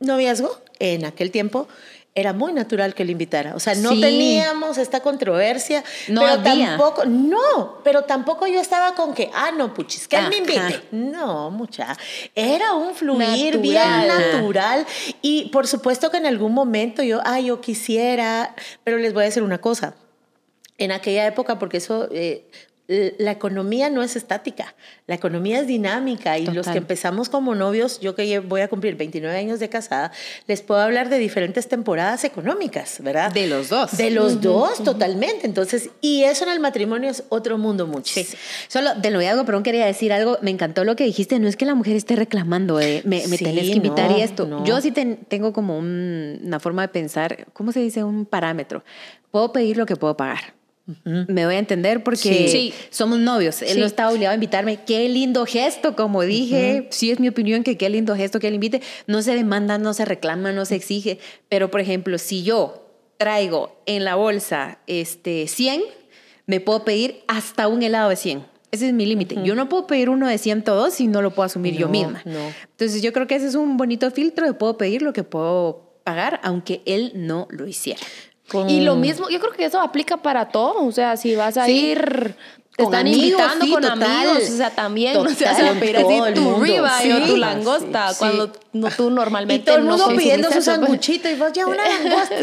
noviazgo, 0.00 0.58
en 0.78 1.04
aquel 1.04 1.30
tiempo, 1.30 1.68
era 2.16 2.32
muy 2.32 2.52
natural 2.52 2.94
que 2.94 3.04
le 3.04 3.10
invitara. 3.12 3.56
O 3.56 3.60
sea, 3.60 3.74
no 3.74 3.90
Sí. 3.90 4.00
teníamos 4.00 4.78
esta 4.78 5.00
controversia. 5.00 5.82
No 6.08 6.20
pero 6.20 6.32
había. 6.34 6.68
tampoco, 6.68 7.04
no, 7.06 7.78
pero 7.82 8.02
tampoco 8.04 8.46
yo 8.46 8.60
estaba 8.60 8.94
con 8.94 9.14
que, 9.14 9.30
ah, 9.34 9.50
no, 9.56 9.74
puchis, 9.74 10.06
que 10.06 10.16
él 10.16 10.28
me 10.28 10.36
invite. 10.36 10.84
No, 10.92 11.50
mucha. 11.50 11.96
Era 12.36 12.74
un 12.74 12.94
fluir 12.94 13.56
Natural. 13.56 13.60
bien 13.60 14.08
natural. 14.08 14.86
Y 15.22 15.48
por 15.50 15.66
supuesto 15.66 16.10
que 16.12 16.18
en 16.18 16.26
algún 16.26 16.52
momento 16.52 17.02
yo, 17.02 17.20
ah, 17.24 17.40
yo 17.40 17.60
quisiera, 17.60 18.54
pero 18.84 18.98
les 18.98 19.12
voy 19.12 19.22
a 19.22 19.26
decir 19.26 19.42
una 19.42 19.58
cosa. 19.60 19.94
En 20.78 20.92
aquella 20.92 21.26
época, 21.26 21.58
porque 21.58 21.78
eso, 21.78 22.08
eh, 22.12 22.48
la 22.86 23.30
economía 23.30 23.88
no 23.88 24.02
es 24.02 24.14
estática, 24.14 24.74
la 25.06 25.14
economía 25.14 25.58
es 25.60 25.66
dinámica 25.66 26.38
y 26.38 26.46
los 26.46 26.68
que 26.68 26.76
empezamos 26.76 27.30
como 27.30 27.54
novios, 27.54 27.98
yo 28.00 28.14
que 28.14 28.40
voy 28.40 28.60
a 28.60 28.68
cumplir 28.68 28.94
29 28.96 29.34
años 29.38 29.58
de 29.58 29.70
casada, 29.70 30.12
les 30.46 30.60
puedo 30.60 30.80
hablar 30.82 31.08
de 31.08 31.18
diferentes 31.18 31.66
temporadas 31.66 32.24
económicas, 32.24 32.98
¿verdad? 33.00 33.32
De 33.32 33.46
los 33.46 33.70
dos. 33.70 33.96
De 33.96 34.10
los 34.10 34.42
dos, 34.42 34.84
totalmente. 34.84 35.46
Entonces, 35.46 35.88
y 36.02 36.24
eso 36.24 36.44
en 36.44 36.50
el 36.52 36.60
matrimonio 36.60 37.08
es 37.10 37.24
otro 37.30 37.56
mundo 37.56 37.86
mucho. 37.86 38.12
Sí. 38.12 38.26
Solo 38.68 38.94
del 38.96 39.14
noviazgo, 39.14 39.46
perdón, 39.46 39.62
quería 39.62 39.86
decir 39.86 40.12
algo. 40.12 40.36
Me 40.42 40.50
encantó 40.50 40.84
lo 40.84 40.94
que 40.94 41.04
dijiste. 41.04 41.38
No 41.38 41.48
es 41.48 41.56
que 41.56 41.64
la 41.64 41.74
mujer 41.74 41.96
esté 41.96 42.16
reclamando, 42.16 42.76
de, 42.76 43.00
me, 43.06 43.26
me 43.28 43.38
Sí, 43.38 43.44
tenés 43.44 43.64
que 43.70 43.76
invitar 43.76 44.10
no, 44.10 44.18
y 44.18 44.20
esto. 44.20 44.46
no. 44.46 44.62
Yo 44.66 44.80
sí 44.82 44.90
ten- 44.92 45.20
tengo 45.28 45.54
como 45.54 45.78
un- 45.78 46.40
una 46.44 46.60
forma 46.60 46.82
de 46.82 46.88
pensar, 46.88 47.46
¿cómo 47.54 47.72
se 47.72 47.80
dice? 47.80 48.04
Un 48.04 48.26
parámetro. 48.26 48.84
Puedo 49.30 49.52
pedir 49.52 49.78
lo 49.78 49.86
que 49.86 49.96
puedo 49.96 50.16
pagar. 50.18 50.52
Me 51.04 51.46
voy 51.46 51.54
a 51.54 51.58
entender 51.58 52.02
porque 52.04 52.18
Sí. 52.18 52.48
Sí. 52.48 52.74
somos 52.90 53.18
novios. 53.18 53.62
Él 53.62 53.68
Sí. 53.74 53.80
no 53.80 53.86
está 53.86 54.08
obligado 54.10 54.32
a 54.32 54.34
invitarme. 54.34 54.80
Qué 54.84 55.08
lindo 55.08 55.46
gesto, 55.46 55.96
como 55.96 56.22
dije. 56.22 56.88
Sí 56.90 57.10
es 57.10 57.20
mi 57.20 57.28
opinión 57.28 57.62
que 57.64 57.76
qué 57.78 57.88
lindo 57.88 58.14
gesto 58.16 58.38
que 58.40 58.48
él 58.48 58.54
invite. 58.54 58.82
No 59.06 59.22
se 59.22 59.34
demanda, 59.34 59.78
no 59.78 59.94
se 59.94 60.04
reclama, 60.04 60.52
no 60.52 60.64
se 60.66 60.74
exige. 60.74 61.18
Pero, 61.48 61.70
por 61.70 61.80
ejemplo, 61.80 62.18
si 62.18 62.42
yo 62.42 62.86
traigo 63.16 63.80
en 63.86 64.04
la 64.04 64.14
bolsa 64.16 64.78
este, 64.86 65.46
100, 65.48 65.82
me 66.46 66.60
puedo 66.60 66.84
pedir 66.84 67.22
hasta 67.28 67.68
un 67.68 67.82
helado 67.82 68.10
de 68.10 68.16
100. 68.16 68.44
Ese 68.70 68.88
es 68.88 68.92
mi 68.92 69.06
límite. 69.06 69.36
Yo 69.44 69.54
no 69.54 69.68
puedo 69.68 69.86
pedir 69.86 70.10
uno 70.10 70.26
de 70.26 70.36
102 70.36 70.92
si 70.92 71.06
no 71.06 71.22
lo 71.22 71.30
puedo 71.32 71.46
asumir 71.46 71.76
yo 71.76 71.88
misma. 71.88 72.20
no. 72.24 72.52
Entonces 72.72 73.00
yo 73.02 73.12
creo 73.12 73.26
que 73.28 73.36
ese 73.36 73.46
es 73.46 73.54
un 73.54 73.76
bonito 73.76 74.10
filtro 74.10 74.44
de 74.46 74.52
puedo 74.52 74.76
pedir 74.76 75.00
lo 75.00 75.12
que 75.12 75.22
puedo 75.22 75.94
pagar, 76.02 76.40
aunque 76.42 76.82
él 76.84 77.12
no 77.14 77.46
lo 77.50 77.66
hiciera. 77.68 78.00
Con- 78.48 78.68
Y 78.68 78.80
lo 78.82 78.94
mismo, 78.96 79.28
yo 79.30 79.40
creo 79.40 79.52
que 79.52 79.64
eso 79.64 79.80
aplica 79.80 80.18
para 80.18 80.48
todo. 80.48 80.84
O 80.84 80.92
sea, 80.92 81.16
si 81.16 81.34
vas 81.34 81.56
a 81.56 81.64
Sí. 81.66 81.72
ir 81.92 82.36
te 82.76 82.82
Con 82.82 82.92
están 82.92 83.06
amigos, 83.06 83.22
invitando 83.28 83.64
sí, 83.64 83.70
con 83.70 83.82
total. 83.82 84.02
amigos, 84.02 84.50
o 84.50 84.56
sea, 84.56 84.70
también, 84.70 85.16
o 85.16 85.28
sea, 85.28 85.50
Total, 85.52 85.74
se 85.74 85.80
pedir 85.80 85.96
así 85.96 86.34
tu 86.34 86.40
mundo. 86.40 86.58
ribeye 86.64 86.80
o 86.82 87.18
Sí, 87.24 87.30
tu 87.30 87.36
langosta, 87.36 88.08
sí. 88.08 88.16
cuando 88.18 88.52
no, 88.72 88.90
tú 88.90 89.10
normalmente 89.10 89.62
Y 89.62 89.64
todo 89.64 89.76
el 89.76 89.84
no 89.84 89.90
mundo 89.90 90.04
consumís 90.06 90.22
pidiendo 90.24 90.48
su 90.48 90.54
pues. 90.54 90.64
sanguchito 90.64 91.30
y 91.30 91.34
vos 91.36 91.52
ya 91.52 91.66
una 91.68 91.76
langosta. 91.88 92.34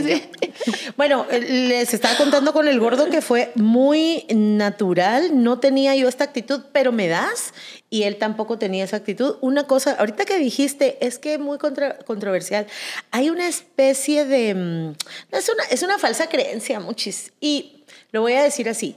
Bueno, 0.98 1.25
les 1.31 1.93
estaba 1.93 2.15
contando 2.17 2.53
con 2.53 2.67
el 2.67 2.79
gordo 2.79 3.10
que 3.10 3.22
fue 3.22 3.51
muy 3.55 4.25
natural. 4.29 5.43
No 5.43 5.60
tenía 5.60 5.96
yo 5.96 6.08
esta 6.08 6.24
actitud, 6.24 6.62
pero 6.72 6.91
me 6.91 7.08
das. 7.08 7.53
Y 7.89 8.03
él 8.03 8.17
tampoco 8.17 8.58
tenía 8.58 8.84
esa 8.84 8.98
actitud. 8.98 9.36
Una 9.41 9.67
cosa, 9.67 9.93
ahorita 9.93 10.25
que 10.25 10.38
dijiste, 10.38 10.98
es 11.05 11.20
que 11.20 11.38
muy 11.38 11.58
contra- 11.58 11.98
controversial. 12.00 12.67
Hay 13.12 13.29
una 13.29 13.48
especie 13.48 14.25
de... 14.25 14.53
mm, 14.55 15.36
Es 15.36 15.50
una, 15.50 15.63
es 15.72 15.84
una 15.84 15.98
falsa 16.00 16.27
creencia, 16.27 16.79
muchis. 16.79 17.34
Y 17.41 17.84
lo 18.12 18.22
voy 18.22 18.34
a 18.34 18.43
decir 18.43 18.70
así. 18.70 18.96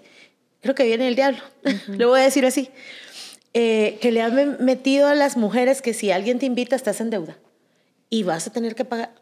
Creo 0.62 0.74
que 0.74 0.84
viene 0.84 1.08
el 1.08 1.16
diablo. 1.16 1.38
lo 1.88 2.08
voy 2.08 2.20
a 2.20 2.24
decir 2.24 2.46
así. 2.46 2.70
Eh, 3.56 3.98
que 4.00 4.10
le 4.10 4.20
han 4.22 4.34
me- 4.34 4.46
metido 4.64 5.06
a 5.08 5.14
las 5.14 5.36
mujeres 5.36 5.80
que 5.82 5.94
si 5.94 6.10
alguien 6.10 6.38
te 6.40 6.46
invita 6.46 6.74
estás 6.74 7.00
en 7.00 7.10
deuda 7.10 7.36
y 8.10 8.24
vas 8.24 8.46
a 8.48 8.52
tener 8.52 8.74
que 8.74 8.84
pagar. 8.84 9.14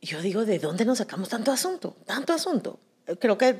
Yo 0.00 0.20
digo, 0.22 0.44
¿de 0.44 0.58
dónde 0.58 0.84
nos 0.84 0.98
sacamos 0.98 1.28
tanto 1.28 1.50
asunto? 1.50 1.96
Tanto 2.06 2.32
asunto. 2.32 2.78
Creo 3.18 3.38
que 3.38 3.56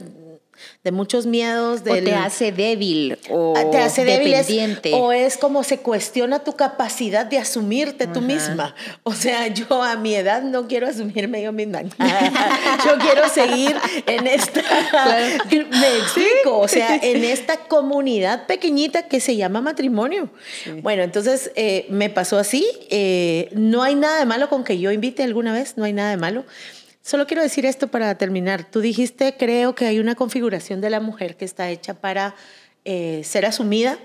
de 0.84 0.92
muchos 0.92 1.26
miedos. 1.26 1.80
O 1.80 1.84
te 1.84 2.14
hace 2.14 2.52
débil 2.52 3.18
o 3.30 3.54
Ah, 3.56 3.70
te 3.70 3.78
hace 3.78 4.04
débil 4.04 4.34
es- 4.34 4.46
dependiente. 4.46 4.92
o 4.94 5.12
es 5.12 5.36
como 5.36 5.62
se 5.64 5.78
cuestiona 5.78 6.40
tu 6.44 6.54
capacidad 6.56 7.26
de 7.26 7.38
asumirte 7.38 8.06
tú 8.06 8.20
misma. 8.20 8.74
O 9.02 9.12
sea, 9.14 9.46
yo 9.48 9.82
a 9.82 9.96
mi 9.96 10.14
edad 10.14 10.42
no 10.42 10.66
quiero 10.68 10.86
asumirme 10.86 11.42
yo 11.42 11.52
misma. 11.52 11.82
yo 12.84 12.98
quiero 13.00 13.28
seguir 13.28 13.76
en 14.06 14.26
esta, 14.26 14.62
me 15.50 15.96
explico, 15.98 16.58
o 16.58 16.68
sea, 16.68 16.96
en 17.02 17.24
esta 17.24 17.56
comunidad 17.56 18.46
pequeñita 18.46 19.02
que 19.08 19.20
se 19.20 19.36
llama 19.36 19.60
matrimonio. 19.60 20.30
Bueno, 20.82 21.02
entonces 21.02 21.50
eh, 21.56 21.86
me 21.90 22.10
pasó 22.10 22.38
así. 22.38 22.66
eh, 22.90 23.48
no 23.52 23.82
hay 23.82 23.94
nada 23.94 24.18
de 24.18 24.26
malo 24.26 24.48
con 24.48 24.64
que 24.64 24.78
yo 24.78 24.90
invite 24.92 25.22
alguna 25.22 25.52
vez, 25.52 25.74
no 25.76 25.84
hay 25.84 25.92
nada 25.92 26.10
de 26.10 26.16
malo. 26.16 26.44
Solo 27.08 27.26
quiero 27.26 27.42
decir 27.42 27.64
esto 27.64 27.88
para 27.88 28.18
terminar. 28.18 28.70
Tú 28.70 28.82
dijiste, 28.82 29.34
creo 29.38 29.74
que 29.74 29.86
hay 29.86 29.98
una 29.98 30.14
configuración 30.14 30.82
de 30.82 30.90
la 30.90 31.00
mujer 31.00 31.38
que 31.38 31.46
está 31.46 31.70
hecha 31.70 31.94
para 31.94 32.34
eh, 32.84 33.22
ser 33.24 33.46
asumida. 33.46 33.98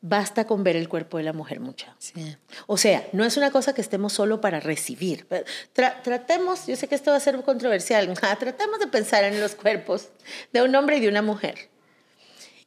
Basta 0.00 0.48
con 0.48 0.64
ver 0.64 0.74
el 0.74 0.88
cuerpo 0.88 1.18
de 1.18 1.22
la 1.22 1.32
mujer, 1.32 1.60
mucha. 1.60 1.94
Sí. 2.00 2.36
O 2.66 2.76
sea, 2.76 3.06
no 3.12 3.24
es 3.24 3.36
una 3.36 3.52
cosa 3.52 3.72
que 3.72 3.82
estemos 3.82 4.12
solo 4.12 4.40
para 4.40 4.58
recibir. 4.58 5.28
Tra- 5.76 6.02
tratemos, 6.02 6.66
yo 6.66 6.74
sé 6.74 6.88
que 6.88 6.96
esto 6.96 7.12
va 7.12 7.18
a 7.18 7.20
ser 7.20 7.40
controversial, 7.42 8.12
tratemos 8.40 8.80
de 8.80 8.88
pensar 8.88 9.22
en 9.22 9.40
los 9.40 9.54
cuerpos 9.54 10.08
de 10.52 10.62
un 10.62 10.74
hombre 10.74 10.96
y 10.96 11.00
de 11.00 11.08
una 11.08 11.22
mujer. 11.22 11.68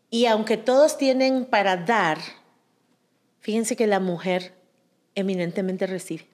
Y 0.09 0.27
aunque 0.27 0.55
todos 0.55 0.97
tienen 0.97 1.43
para 1.43 1.75
dar, 1.75 2.19
fíjense 3.41 3.75
que 3.75 3.85
la 3.85 3.99
mujer 3.99 4.53
eminentemente 5.13 5.88
recibe. 5.88 6.28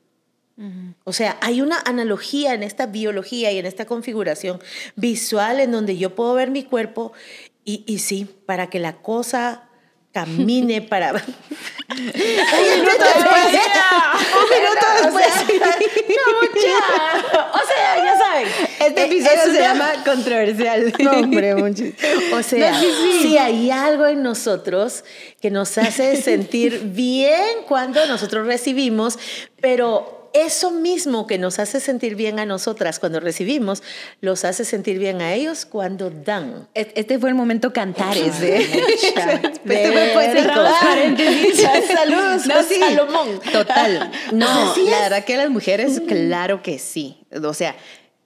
O 1.04 1.12
sea, 1.12 1.38
hay 1.42 1.62
una 1.62 1.80
analogía 1.86 2.54
en 2.54 2.64
esta 2.64 2.86
biología 2.86 3.52
y 3.52 3.58
en 3.60 3.66
esta 3.66 3.86
configuración 3.86 4.62
visual 4.96 5.60
en 5.60 5.72
donde 5.72 5.98
yo 5.98 6.16
puedo 6.16 6.34
ver 6.34 6.50
mi 6.50 6.64
cuerpo 6.64 7.12
y, 7.66 7.84
y 7.88 8.00
sí, 8.00 8.26
para 8.46 8.70
que 8.70 8.80
la 8.80 8.94
cosa 9.02 9.70
camine 10.14 10.82
para... 10.90 11.12
un 11.12 11.18
minuto 12.06 13.06
después. 13.16 13.46
Un 14.34 14.50
minuto 14.50 14.86
después. 15.02 15.26
No, 16.16 16.42
mucha. 16.42 17.52
O 17.54 17.68
sea, 17.68 17.98
ya 18.04 18.18
saben. 18.18 18.48
Este 18.80 19.02
eh, 19.02 19.06
episodio 19.06 19.34
es 19.36 19.42
se 19.44 19.50
una- 19.50 19.60
llama 19.60 19.92
controversial. 20.06 20.94
no, 21.00 21.12
hombre, 21.12 21.56
muchis. 21.56 21.94
O 22.34 22.42
sea, 22.42 22.72
No, 22.72 22.80
sí, 22.80 22.88
sí. 23.02 23.20
sí, 23.22 23.38
hay 23.38 23.72
algo 23.72 24.06
en 24.08 24.24
nosotros 24.24 25.04
que 25.42 25.52
nos 25.52 25.78
hace 25.78 26.22
sentir 26.22 26.80
bien 26.94 27.64
cuando 27.68 28.06
nosotros 28.08 28.48
recibimos, 28.48 29.20
pero 29.62 30.25
eso 30.36 30.72
mismo 30.72 31.28
que 31.28 31.38
nos 31.38 31.60
hace 31.60 31.80
sentir 31.80 32.16
bien 32.16 32.40
a 32.40 32.46
nosotras 32.46 33.00
cuando 33.00 33.20
recibimos, 33.20 33.82
los 34.22 34.46
hace 34.46 34.66
sentir 34.66 35.00
bien 35.00 35.22
a 35.22 35.34
ellos 35.34 35.66
cuando 35.66 36.10
dan. 36.10 36.68
Es- 36.74 36.88
Este 36.96 37.18
fue 37.20 37.30
el 37.30 37.36
momento 37.36 37.72
cantares, 37.74 38.42
¿eh? 38.42 38.68
mucha. 38.74 39.34
Este 39.34 39.92
fue 39.92 40.44
paréntesis. 40.82 41.62
Saludos, 41.96 42.46
No, 42.48 42.64
sí. 42.64 42.76
Salomón. 42.80 43.40
Total. 43.52 44.12
No, 44.32 44.76
la 44.76 45.00
verdad 45.02 45.24
que 45.26 45.38
las 45.38 45.50
mujeres, 45.50 46.02
claro 46.08 46.62
que 46.62 46.80
sí. 46.80 47.18
O 47.44 47.54
sea, 47.54 47.76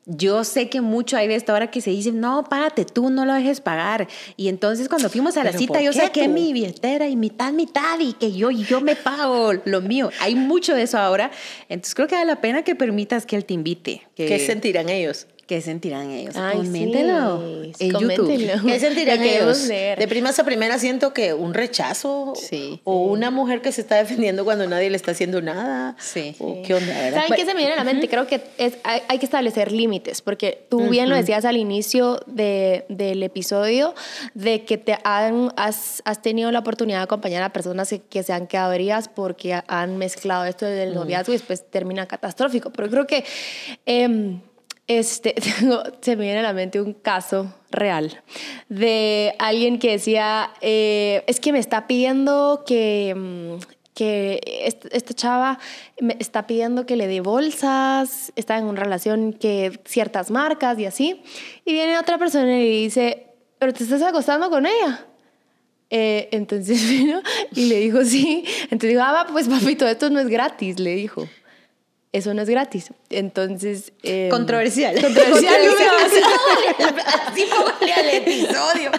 yo 0.10 0.44
sé 0.44 0.70
que 0.70 0.82
mucho 0.82 1.18
hay 1.18 1.28
de 1.28 1.36
esta 1.36 1.54
hora 1.54 1.70
que 1.70 1.82
se 1.82 1.92
dice, 1.92 2.12
no, 2.12 2.44
párate 2.44 2.84
tú, 2.84 3.10
no 3.12 3.26
lo 3.26 3.34
dejes 3.34 3.62
pagar. 3.62 4.08
Y 4.38 4.48
entonces 4.48 4.90
cuando 4.90 5.10
fuimos 5.10 5.38
a 5.38 5.44
la 5.44 5.52
¿Pero 5.52 5.60
cita, 5.60 5.82
yo 5.82 5.92
qué 5.92 6.00
saqué 6.00 6.26
tú? 6.26 6.32
mi 6.32 6.52
billetera 6.52 7.08
y 7.08 7.16
mitad, 7.16 7.54
mitad, 7.54 8.00
y 8.00 8.14
que 8.14 8.32
yo, 8.32 8.50
yo 8.50 8.82
me 8.82 8.96
pago 8.96 9.54
lo 9.66 9.82
mío. 9.82 10.10
Hay 10.20 10.34
mucho 10.36 10.74
de 10.74 10.84
eso 10.84 10.98
ahora. 10.98 11.30
Entonces 11.70 11.94
creo 11.94 12.08
que 12.08 12.16
vale 12.16 12.28
la 12.28 12.42
pena 12.42 12.64
que 12.64 12.76
permitas 12.76 13.26
que 13.26 13.36
él 13.36 13.46
te 13.46 13.54
invite. 13.54 14.02
Que, 14.16 14.26
¿Qué 14.26 14.40
sentirán 14.40 14.90
ellos? 14.90 15.28
¿Qué 15.50 15.62
sentirán 15.62 16.12
ellos? 16.12 16.36
Ay, 16.38 16.58
Coméntenlo 16.58 17.42
sí, 17.76 17.86
en 17.86 17.92
coméntenlo. 17.92 18.38
YouTube. 18.54 18.68
¿Qué 18.72 18.80
sentirán 18.80 19.24
ellos? 19.24 19.66
leer. 19.68 19.98
De 19.98 20.08
primas 20.08 20.38
a 20.38 20.44
primera 20.44 20.78
siento 20.78 21.12
que 21.12 21.34
un 21.34 21.56
rechazo 21.56 22.34
Sí. 22.36 22.80
o 22.84 23.06
una 23.06 23.32
mujer 23.32 23.64
que 23.64 23.72
se 23.72 23.82
está 23.82 23.96
defendiendo 23.96 24.46
cuando 24.46 24.68
nadie 24.68 24.92
le 24.92 24.96
está 24.96 25.10
haciendo 25.10 25.42
nada. 25.42 25.96
Sí. 26.00 26.36
O 26.38 26.62
¿Qué 26.62 26.76
onda, 26.76 26.94
verdad? 26.94 27.22
¿Saben 27.24 27.34
qué 27.36 27.46
se 27.46 27.54
me 27.56 27.62
viene 27.62 27.74
a 27.74 27.78
la 27.78 27.84
mente? 27.84 28.08
Creo 28.08 28.28
que 28.28 28.42
es, 28.60 28.78
hay, 28.84 29.02
hay 29.08 29.18
que 29.18 29.26
establecer 29.26 29.72
límites, 29.72 30.22
porque 30.22 30.66
tú 30.70 30.88
bien 30.88 31.10
lo 31.10 31.16
decías 31.16 31.44
al 31.46 31.58
inicio 31.58 32.20
de- 32.28 32.86
del 32.88 33.24
episodio, 33.24 33.96
de 34.36 34.66
que 34.66 34.78
te 34.78 35.00
han, 35.04 35.52
has, 35.58 36.04
has 36.06 36.22
tenido 36.22 36.52
la 36.52 36.60
oportunidad 36.60 37.00
de 37.00 37.04
acompañar 37.06 37.42
a 37.42 37.52
personas 37.52 37.90
que, 37.90 38.02
que 38.02 38.22
se 38.22 38.34
han 38.34 38.46
quedado 38.46 38.72
heridas 38.74 39.08
porque 39.10 39.60
han 39.68 39.98
mezclado 39.98 40.46
esto 40.46 40.68
del 40.68 40.94
noviazgo 40.94 41.34
y 41.34 41.38
después 41.38 41.66
termina 41.72 42.06
catastrófico. 42.06 42.70
Pero 42.72 42.88
creo 42.92 43.08
que 43.08 43.26
em, 43.88 44.42
este, 44.90 45.34
tengo- 45.60 45.84
se 46.02 46.18
me 46.18 46.24
viene 46.26 46.40
a 46.40 46.44
la 46.44 46.52
mente 46.54 46.82
un 46.82 46.94
caso 46.94 47.54
real 47.72 48.22
de 48.68 49.34
alguien 49.40 49.80
que 49.80 49.92
decía, 49.92 50.52
eh, 50.60 51.24
es 51.28 51.40
que 51.40 51.54
me 51.54 51.60
está 51.60 51.88
pidiendo 51.88 52.64
que... 52.68 53.14
mm, 53.16 53.80
que 53.94 54.40
est- 54.66 54.86
esta 54.94 55.14
chava 55.14 55.60
me 56.00 56.16
está 56.20 56.48
pidiendo 56.48 56.86
que 56.86 56.96
le 56.96 57.06
dé 57.08 57.20
bolsas, 57.20 58.32
está 58.38 58.58
en 58.58 58.64
una 58.66 58.80
relación 58.82 59.34
que 59.34 59.78
ciertas 59.84 60.32
marcas 60.32 60.80
y 60.80 60.86
así, 60.86 61.22
y 61.66 61.74
viene 61.74 61.98
otra 62.00 62.18
persona 62.18 62.46
y 62.60 62.64
le 62.64 62.70
dice, 62.86 63.28
pero 63.58 63.74
te 63.74 63.84
estás 63.84 64.02
acostando 64.02 64.50
con 64.50 64.66
ella. 64.66 65.06
Eh, 65.90 66.30
entonces 66.32 66.82
vino 66.90 67.22
y 67.54 67.66
le 67.66 67.80
dijo 67.80 68.06
sí. 68.06 68.46
Entonces 68.72 68.92
dijo, 68.92 69.02
ah, 69.04 69.28
pues 69.30 69.50
papito, 69.50 69.86
esto 69.86 70.10
no 70.10 70.20
es 70.22 70.28
gratis, 70.30 70.80
le 70.80 70.96
dijo. 70.96 71.28
Eso 72.12 72.34
no 72.34 72.42
es 72.42 72.50
gratis. 72.50 72.88
Entonces... 73.12 73.94
eh, 74.02 74.30
Controversial. 74.32 75.00
Controversial. 75.00 75.62
decir, 75.62 76.24
Así 77.06 77.44
póngale 77.56 77.94
al 77.94 78.10
episodio. 78.10 78.92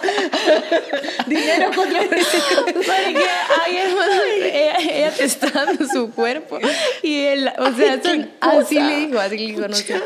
Dinero 1.27 1.71
contra 1.75 1.99
Porque 2.03 3.25
ay, 3.65 3.77
hermano, 3.77 4.21
ella, 4.33 4.75
ella 4.79 5.11
te 5.11 5.23
está 5.25 5.49
dando 5.49 5.85
su 5.87 6.11
cuerpo. 6.11 6.59
Y 7.03 7.23
él, 7.25 7.49
o 7.57 7.71
sea, 7.75 8.01
son- 8.01 8.29
así 8.39 8.79
le 8.79 8.95
dijo, 9.07 9.19
así 9.19 9.37
le 9.37 9.45
dijo, 9.47 9.67
no 9.67 9.75
sé. 9.75 9.99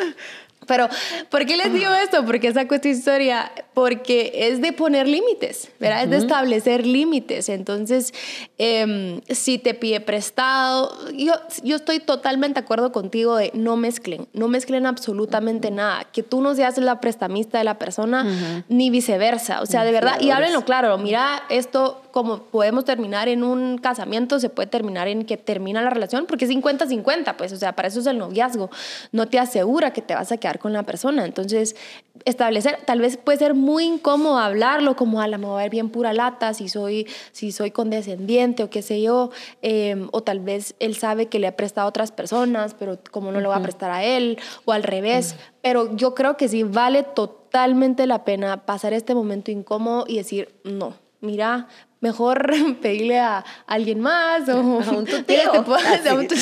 Pero, 0.67 0.89
¿por 1.29 1.45
qué 1.45 1.57
les 1.57 1.71
digo 1.71 1.93
esto? 1.93 2.25
Porque 2.25 2.51
saco 2.51 2.73
esta 2.73 2.87
historia, 2.89 3.51
porque 3.75 4.31
es 4.33 4.61
de 4.61 4.73
poner 4.73 5.07
límites, 5.07 5.69
¿verdad? 5.79 6.05
Es 6.05 6.09
de 6.09 6.17
establecer 6.17 6.87
límites. 6.87 7.49
Entonces, 7.49 8.15
em, 8.57 9.21
si 9.29 9.57
te 9.57 9.73
pide 9.73 9.99
prestado, 9.99 10.93
yo, 11.11 11.33
yo 11.63 11.75
estoy 11.75 11.99
totalmente 11.99 12.59
de 12.59 12.63
acuerdo 12.63 12.91
contigo 12.91 13.35
de 13.35 13.51
no 13.53 13.75
mezclen, 13.75 14.27
no 14.33 14.47
mezclen 14.47 14.85
absolutamente 14.85 15.71
nada. 15.71 16.05
Que 16.05 16.23
tú 16.23 16.41
no 16.41 16.55
seas 16.55 16.77
la 16.77 16.99
prestamista 16.99 17.57
de 17.57 17.63
la 17.63 17.77
persona, 17.77 18.63
ni 18.69 18.89
viceversa. 18.89 19.61
O 19.61 19.65
sea, 19.65 19.83
de 19.83 19.91
verdad, 19.91 20.19
y 20.21 20.31
háblenlo 20.31 20.63
claro, 20.63 20.97
mira, 20.97 21.43
esto 21.49 22.01
como 22.15 22.43
podemos 22.43 22.85
terminar 22.85 23.27
en 23.27 23.43
un 23.43 23.77
casamiento, 23.77 24.39
se 24.39 24.47
puede 24.47 24.67
terminar 24.67 25.09
en 25.09 25.25
que 25.25 25.35
termina 25.35 25.81
la 25.81 25.89
relación, 25.89 26.25
porque 26.27 26.45
es 26.45 26.51
50-50, 26.51 27.35
pues, 27.35 27.51
o 27.51 27.57
sea, 27.57 27.73
para 27.73 27.89
eso 27.89 27.99
es 27.99 28.05
el 28.05 28.17
noviazgo. 28.17 28.69
No 29.11 29.27
te 29.27 29.37
asegura 29.37 29.91
que 29.91 30.01
te 30.01 30.15
vas 30.15 30.31
a 30.31 30.37
quedar 30.37 30.59
con 30.59 30.71
la 30.71 30.83
persona. 30.83 31.25
Entonces, 31.25 31.75
establecer, 32.23 32.79
tal 32.85 33.01
vez 33.01 33.17
puede 33.17 33.37
ser 33.37 33.53
muy 33.53 33.83
incómodo 33.83 34.37
hablarlo, 34.37 34.95
como 34.95 35.19
a 35.19 35.27
la 35.27 35.37
me 35.37 35.47
a 35.47 35.55
ver 35.55 35.69
bien 35.69 35.89
pura 35.89 36.13
lata, 36.13 36.53
si 36.53 36.69
soy, 36.69 37.05
si 37.33 37.51
soy 37.51 37.71
condescendiente 37.71 38.44
o 38.63 38.69
qué 38.69 38.81
sé 38.81 39.01
yo, 39.01 39.31
eh, 39.61 40.07
o 40.11 40.21
tal 40.21 40.39
vez 40.39 40.75
él 40.79 40.95
sabe 40.95 41.27
que 41.27 41.39
le 41.39 41.47
ha 41.47 41.55
prestado 41.55 41.87
a 41.87 41.89
otras 41.89 42.11
personas, 42.11 42.75
pero 42.77 42.99
como 43.11 43.31
no 43.31 43.39
le 43.39 43.47
va 43.47 43.57
a 43.57 43.61
prestar 43.61 43.91
a 43.91 44.03
él, 44.03 44.37
o 44.65 44.71
al 44.71 44.83
revés. 44.83 45.35
Pero 45.61 45.95
yo 45.95 46.13
creo 46.15 46.37
que 46.37 46.47
sí 46.47 46.63
vale 46.63 47.03
totalmente 47.03 48.05
la 48.07 48.23
pena 48.23 48.65
pasar 48.65 48.93
este 48.93 49.15
momento 49.15 49.51
incómodo 49.51 50.05
y 50.07 50.17
decir, 50.17 50.53
no, 50.63 50.93
mira, 51.21 51.67
mejor 52.01 52.51
pedirle 52.81 53.19
a 53.19 53.43
alguien 53.65 53.99
más 53.99 54.47
o 54.49 54.51
A 54.81 54.91
un 54.91 55.03
Mira, 55.05 55.23
tío. 55.25 55.51
te 55.51 55.61
puedo, 55.61 55.77
Así. 55.87 56.07
a 56.07 56.13
un 56.13 56.27
tío, 56.27 56.37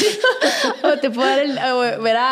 o 0.83 0.99
te 0.99 1.09
puedo 1.09 1.27
dar 1.27 1.39
el, 1.39 1.57
o, 1.57 1.79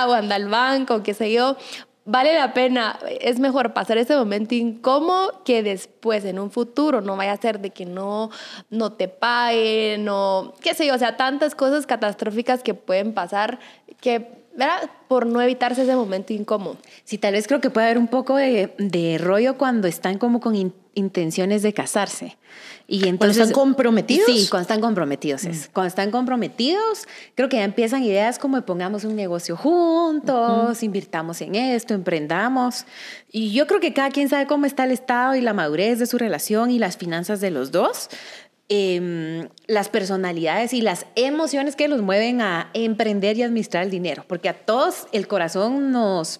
o 0.09 0.13
anda 0.13 0.35
al 0.35 0.47
banco, 0.49 1.01
qué 1.03 1.13
sé 1.13 1.31
yo, 1.31 1.55
vale 2.05 2.33
la 2.33 2.53
pena, 2.53 2.99
es 3.19 3.39
mejor 3.39 3.73
pasar 3.73 3.97
ese 3.97 4.15
momento 4.15 4.55
incómodo 4.55 5.43
que 5.43 5.63
después 5.63 6.25
en 6.25 6.39
un 6.39 6.51
futuro 6.51 7.01
no 7.01 7.15
vaya 7.15 7.33
a 7.33 7.37
ser 7.37 7.59
de 7.59 7.69
que 7.69 7.85
no, 7.85 8.31
no 8.69 8.93
te 8.93 9.07
paguen 9.07 10.07
o 10.09 10.53
qué 10.61 10.73
sé 10.73 10.87
yo, 10.87 10.95
o 10.95 10.97
sea, 10.97 11.17
tantas 11.17 11.55
cosas 11.55 11.85
catastróficas 11.85 12.63
que 12.63 12.73
pueden 12.73 13.13
pasar 13.13 13.59
que, 13.99 14.27
¿verdad? 14.55 14.89
Por 15.07 15.25
no 15.25 15.41
evitarse 15.41 15.83
ese 15.83 15.95
momento 15.95 16.33
incómodo. 16.33 16.77
Sí, 17.03 17.17
tal 17.17 17.33
vez 17.33 17.47
creo 17.47 17.61
que 17.61 17.69
puede 17.69 17.87
haber 17.87 17.97
un 17.97 18.07
poco 18.07 18.35
de, 18.35 19.17
rollo 19.19 19.57
cuando 19.57 19.87
están 19.87 20.17
como 20.17 20.39
con 20.39 20.55
intenciones 20.93 21.61
de 21.61 21.73
casarse. 21.73 22.37
Y 22.87 23.07
entonces, 23.07 23.37
están 23.37 23.53
comprometidos? 23.53 24.25
Sí, 24.25 24.47
cuando 24.49 24.63
están 24.63 24.81
comprometidos. 24.81 25.45
es. 25.45 25.69
Cuando 25.71 25.87
están 25.87 26.11
comprometidos, 26.11 27.07
creo 27.35 27.47
que 27.47 27.57
ya 27.57 27.63
empiezan 27.63 28.03
ideas 28.03 28.37
como 28.37 28.61
pongamos 28.63 29.05
un 29.05 29.15
negocio 29.15 29.55
juntos, 29.55 30.83
invirtamos 30.83 31.41
en 31.41 31.55
esto, 31.55 31.93
emprendamos. 31.93 32.85
Y 33.31 33.51
yo 33.53 33.67
creo 33.67 33.79
que 33.79 33.93
cada 33.93 34.09
quien 34.09 34.27
sabe 34.27 34.47
cómo 34.47 34.65
está 34.65 34.83
el 34.83 34.91
estado 34.91 35.35
y 35.35 35.41
la 35.41 35.53
madurez 35.53 35.99
de 35.99 36.05
su 36.05 36.17
relación 36.17 36.69
y 36.71 36.79
las 36.79 36.97
finanzas 36.97 37.39
de 37.39 37.51
los 37.51 37.71
dos. 37.71 38.09
Em, 38.73 39.49
las 39.67 39.89
personalidades 39.89 40.73
y 40.73 40.81
las 40.81 41.05
emociones 41.15 41.75
que 41.75 41.89
los 41.89 42.01
mueven 42.01 42.39
a 42.39 42.69
emprender 42.73 43.35
y 43.35 43.43
administrar 43.43 43.83
el 43.83 43.89
dinero, 43.89 44.23
porque 44.27 44.47
a 44.47 44.53
todos 44.53 45.07
el 45.11 45.27
corazón 45.27 45.91
nos 45.91 46.39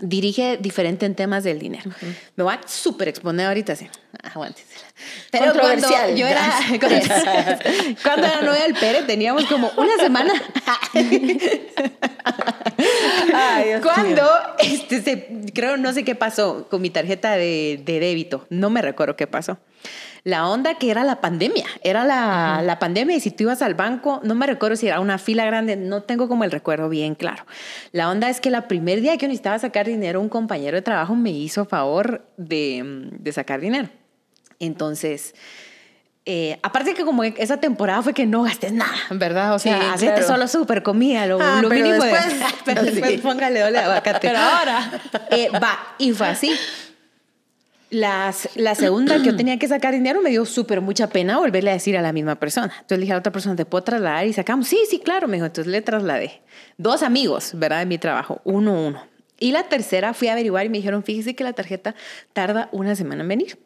dirige 0.00 0.58
diferente 0.58 1.06
en 1.06 1.14
temas 1.14 1.44
del 1.44 1.58
dinero. 1.58 1.90
Me 2.36 2.44
voy 2.44 2.54
a 2.54 2.60
súper 2.66 3.08
exponer 3.08 3.46
ahorita, 3.46 3.74
sí. 3.76 3.88
Aguántesela. 4.22 4.86
Pero 5.30 5.52
cuando 5.52 5.88
yo 6.14 6.26
era, 6.26 6.58
cuando, 8.02 8.26
era 8.26 8.42
novia 8.42 8.62
del 8.62 8.74
Pérez, 8.74 9.06
teníamos 9.06 9.44
como 9.46 9.70
una 9.76 9.96
semana. 9.96 10.32
Ay, 13.34 13.68
Dios 13.68 13.82
Cuando, 13.82 14.28
este, 14.58 15.02
se, 15.02 15.28
creo, 15.54 15.76
no 15.76 15.92
sé 15.92 16.04
qué 16.04 16.14
pasó 16.14 16.68
con 16.68 16.80
mi 16.80 16.90
tarjeta 16.90 17.32
de, 17.32 17.80
de 17.84 18.00
débito, 18.00 18.46
no 18.50 18.70
me 18.70 18.82
recuerdo 18.82 19.16
qué 19.16 19.26
pasó. 19.26 19.58
La 20.24 20.48
onda 20.48 20.74
que 20.74 20.90
era 20.90 21.04
la 21.04 21.20
pandemia, 21.20 21.64
era 21.82 22.04
la, 22.04 22.60
la 22.62 22.78
pandemia 22.78 23.16
y 23.16 23.20
si 23.20 23.30
tú 23.30 23.44
ibas 23.44 23.62
al 23.62 23.74
banco, 23.74 24.20
no 24.24 24.34
me 24.34 24.46
recuerdo 24.46 24.76
si 24.76 24.86
era 24.88 25.00
una 25.00 25.18
fila 25.18 25.44
grande, 25.46 25.76
no 25.76 26.02
tengo 26.02 26.28
como 26.28 26.44
el 26.44 26.50
recuerdo 26.50 26.88
bien 26.88 27.14
claro. 27.14 27.46
La 27.92 28.10
onda 28.10 28.28
es 28.28 28.40
que 28.40 28.50
la 28.50 28.68
primer 28.68 29.00
día 29.00 29.12
que 29.16 29.22
yo 29.22 29.28
necesitaba 29.28 29.58
sacar 29.58 29.86
dinero, 29.86 30.20
un 30.20 30.28
compañero 30.28 30.76
de 30.76 30.82
trabajo 30.82 31.14
me 31.14 31.30
hizo 31.30 31.64
favor 31.64 32.26
de, 32.36 33.08
de 33.12 33.32
sacar 33.32 33.60
dinero. 33.60 33.88
Entonces, 34.60 35.34
eh, 36.26 36.58
aparte 36.62 36.92
que 36.94 37.04
como 37.04 37.22
esa 37.24 37.56
temporada 37.58 38.02
fue 38.02 38.12
que 38.12 38.26
no 38.26 38.42
gastes 38.42 38.72
nada, 38.72 38.92
¿verdad? 39.10 39.54
O 39.54 39.58
sea, 39.58 39.78
Sí, 39.80 39.86
hacete 39.94 40.12
claro. 40.14 40.26
solo 40.26 40.48
súper 40.48 40.82
comida, 40.82 41.26
lo, 41.26 41.38
Ah, 41.40 41.60
lo 41.62 41.68
pero 41.70 41.84
mínimo 41.84 42.04
de- 42.04 42.12
pero 42.64 42.82
Sí. 42.84 42.90
después 42.90 43.20
póngale 43.20 43.60
doble 43.60 43.78
de 43.78 43.84
aguacate. 43.84 44.18
Pero 44.28 44.38
ahora. 44.38 44.90
Eh, 45.30 45.48
va, 45.62 45.78
y 45.96 46.12
fue 46.12 46.26
así. 46.26 46.52
Las, 47.90 48.50
la 48.54 48.74
segunda 48.74 49.16
que 49.16 49.24
yo 49.24 49.36
tenía 49.36 49.58
que 49.58 49.66
sacar 49.66 49.94
dinero 49.94 50.20
me 50.20 50.28
dio 50.28 50.44
súper 50.44 50.82
mucha 50.82 51.08
pena 51.08 51.38
volverle 51.38 51.70
a 51.70 51.72
decir 51.72 51.96
a 51.96 52.02
la 52.02 52.12
misma 52.12 52.34
persona. 52.34 52.66
Entonces 52.66 52.98
le 52.98 53.02
dije 53.02 53.14
a 53.14 53.18
otra 53.18 53.32
persona, 53.32 53.56
¿te 53.56 53.64
puedo 53.64 53.82
trasladar? 53.82 54.26
Y 54.26 54.34
sacamos, 54.34 54.68
sí, 54.68 54.78
sí, 54.90 54.98
claro, 54.98 55.26
me 55.26 55.38
dijo. 55.38 55.46
Entonces 55.46 55.72
le 55.72 55.80
trasladé. 55.80 56.42
Dos 56.76 57.02
amigos, 57.02 57.52
¿verdad? 57.54 57.78
De 57.80 57.86
mi 57.86 57.96
trabajo, 57.96 58.40
uno, 58.44 58.86
uno. 58.86 59.02
Y 59.40 59.52
la 59.52 59.64
tercera 59.64 60.12
fui 60.12 60.28
a 60.28 60.32
averiguar 60.32 60.66
y 60.66 60.68
me 60.68 60.78
dijeron, 60.78 61.02
fíjese 61.02 61.34
que 61.34 61.44
la 61.44 61.52
tarjeta 61.52 61.94
tarda 62.32 62.68
una 62.72 62.94
semana 62.94 63.22
en 63.22 63.28
venir. 63.28 63.58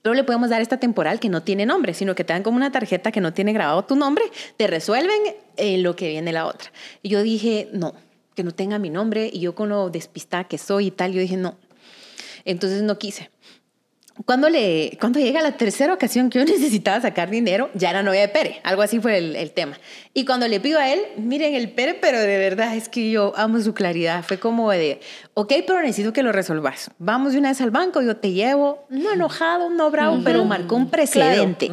Pero 0.00 0.14
le 0.14 0.24
podemos 0.24 0.48
dar 0.48 0.62
esta 0.62 0.78
temporal 0.78 1.20
que 1.20 1.28
no 1.28 1.42
tiene 1.42 1.66
nombre, 1.66 1.92
sino 1.92 2.14
que 2.14 2.24
te 2.24 2.32
dan 2.32 2.42
como 2.42 2.56
una 2.56 2.70
tarjeta 2.70 3.12
que 3.12 3.20
no 3.20 3.32
tiene 3.32 3.52
grabado 3.52 3.84
tu 3.84 3.96
nombre, 3.96 4.24
te 4.56 4.66
resuelven 4.66 5.20
en 5.56 5.82
lo 5.82 5.96
que 5.96 6.08
viene 6.08 6.32
la 6.32 6.46
otra. 6.46 6.70
Y 7.02 7.08
yo 7.08 7.22
dije, 7.22 7.68
no, 7.72 7.94
que 8.34 8.44
no 8.44 8.52
tenga 8.52 8.78
mi 8.78 8.90
nombre. 8.90 9.28
Y 9.32 9.40
yo 9.40 9.54
con 9.54 9.68
lo 9.68 9.90
despistada 9.90 10.44
que 10.44 10.56
soy 10.56 10.86
y 10.86 10.90
tal, 10.92 11.12
yo 11.12 11.20
dije, 11.20 11.36
no. 11.36 11.56
Entonces 12.44 12.82
no 12.82 12.98
quise. 12.98 13.30
Cuando, 14.24 14.48
le, 14.48 14.96
cuando 15.00 15.20
llega 15.20 15.40
la 15.42 15.56
tercera 15.56 15.94
ocasión 15.94 16.28
que 16.28 16.38
yo 16.40 16.44
necesitaba 16.44 17.00
sacar 17.00 17.30
dinero, 17.30 17.70
ya 17.74 17.90
era 17.90 18.02
novia 18.02 18.22
de 18.22 18.28
Pere. 18.28 18.60
Algo 18.64 18.82
así 18.82 19.00
fue 19.00 19.18
el, 19.18 19.36
el 19.36 19.52
tema. 19.52 19.78
Y 20.12 20.24
cuando 20.24 20.48
le 20.48 20.60
pido 20.60 20.78
a 20.78 20.92
él, 20.92 21.00
miren 21.16 21.54
el 21.54 21.70
Pere, 21.70 21.94
pero 21.94 22.18
de 22.18 22.38
verdad 22.38 22.74
es 22.74 22.88
que 22.88 23.10
yo 23.10 23.32
amo 23.36 23.60
su 23.60 23.74
claridad. 23.74 24.24
Fue 24.24 24.38
como 24.38 24.70
de, 24.70 25.00
ok, 25.34 25.52
pero 25.66 25.80
necesito 25.80 26.12
que 26.12 26.22
lo 26.22 26.32
resolvas. 26.32 26.90
Vamos 26.98 27.32
de 27.32 27.38
una 27.38 27.50
vez 27.50 27.60
al 27.60 27.70
banco, 27.70 28.02
yo 28.02 28.16
te 28.16 28.32
llevo, 28.32 28.84
no 28.88 29.12
enojado, 29.12 29.70
no 29.70 29.90
bravo, 29.90 30.20
pero 30.24 30.44
marcó 30.44 30.76
un 30.76 30.90
precedente. 30.90 31.70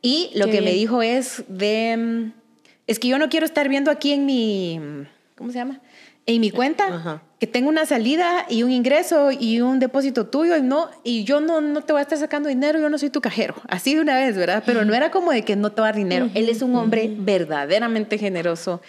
Y 0.00 0.30
lo 0.34 0.46
Qué 0.46 0.52
que 0.52 0.60
me 0.62 0.72
dijo 0.72 1.02
es 1.02 1.44
de, 1.48 2.30
es 2.86 2.98
que 2.98 3.08
yo 3.08 3.18
no 3.18 3.28
quiero 3.28 3.44
estar 3.44 3.68
viendo 3.68 3.90
aquí 3.90 4.12
en 4.12 4.24
mi, 4.24 4.80
¿cómo 5.36 5.50
se 5.50 5.58
llama? 5.58 5.80
En 6.26 6.40
mi 6.40 6.50
cuenta. 6.50 7.22
Que 7.40 7.46
tengo 7.46 7.68
una 7.68 7.86
salida 7.86 8.46
y 8.48 8.62
un 8.64 8.72
ingreso 8.72 9.30
y 9.30 9.60
un 9.60 9.78
depósito 9.78 10.26
tuyo 10.26 10.56
y 10.56 10.62
no 10.62 10.90
y 11.04 11.22
yo 11.24 11.40
no, 11.40 11.60
no 11.60 11.82
te 11.82 11.92
voy 11.92 12.00
a 12.00 12.02
estar 12.02 12.18
sacando 12.18 12.48
dinero, 12.48 12.80
yo 12.80 12.88
no 12.90 12.98
soy 12.98 13.10
tu 13.10 13.20
cajero. 13.20 13.54
Así 13.68 13.94
de 13.94 14.00
una 14.00 14.16
vez, 14.16 14.36
¿verdad? 14.36 14.62
Pero 14.66 14.84
no 14.84 14.92
era 14.94 15.10
como 15.10 15.30
de 15.32 15.44
que 15.44 15.54
no 15.54 15.70
te 15.70 15.80
va 15.80 15.88
a 15.88 15.90
dar 15.92 15.96
dinero. 16.00 16.28
Él 16.34 16.48
es 16.48 16.62
un 16.62 16.74
hombre 16.74 17.10
verdaderamente 17.16 18.18
generoso. 18.18 18.80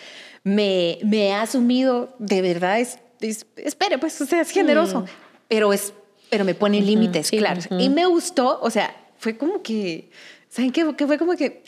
Me, 0.44 0.98
me 1.04 1.34
ha 1.34 1.42
asumido, 1.44 2.16
de 2.18 2.42
verdad, 2.42 2.80
es, 2.80 2.98
es- 3.22 3.46
espere, 3.58 3.98
pues, 3.98 4.20
o 4.22 4.26
sea, 4.26 4.42
es 4.42 4.50
generoso, 4.52 5.06
pero, 5.48 5.72
es, 5.74 5.94
pero 6.30 6.44
me 6.46 6.56
pone 6.56 6.82
límites, 6.82 7.28
sí. 7.28 7.38
claro. 7.38 7.62
Y 7.78 7.90
me 7.90 8.06
gustó, 8.06 8.60
o 8.62 8.70
sea, 8.72 8.96
fue 9.18 9.38
como 9.38 9.62
que, 9.62 10.10
¿saben 10.50 10.72
qué? 10.72 10.96
Que 10.96 11.06
fue 11.06 11.18
como 11.18 11.36
que, 11.36 11.64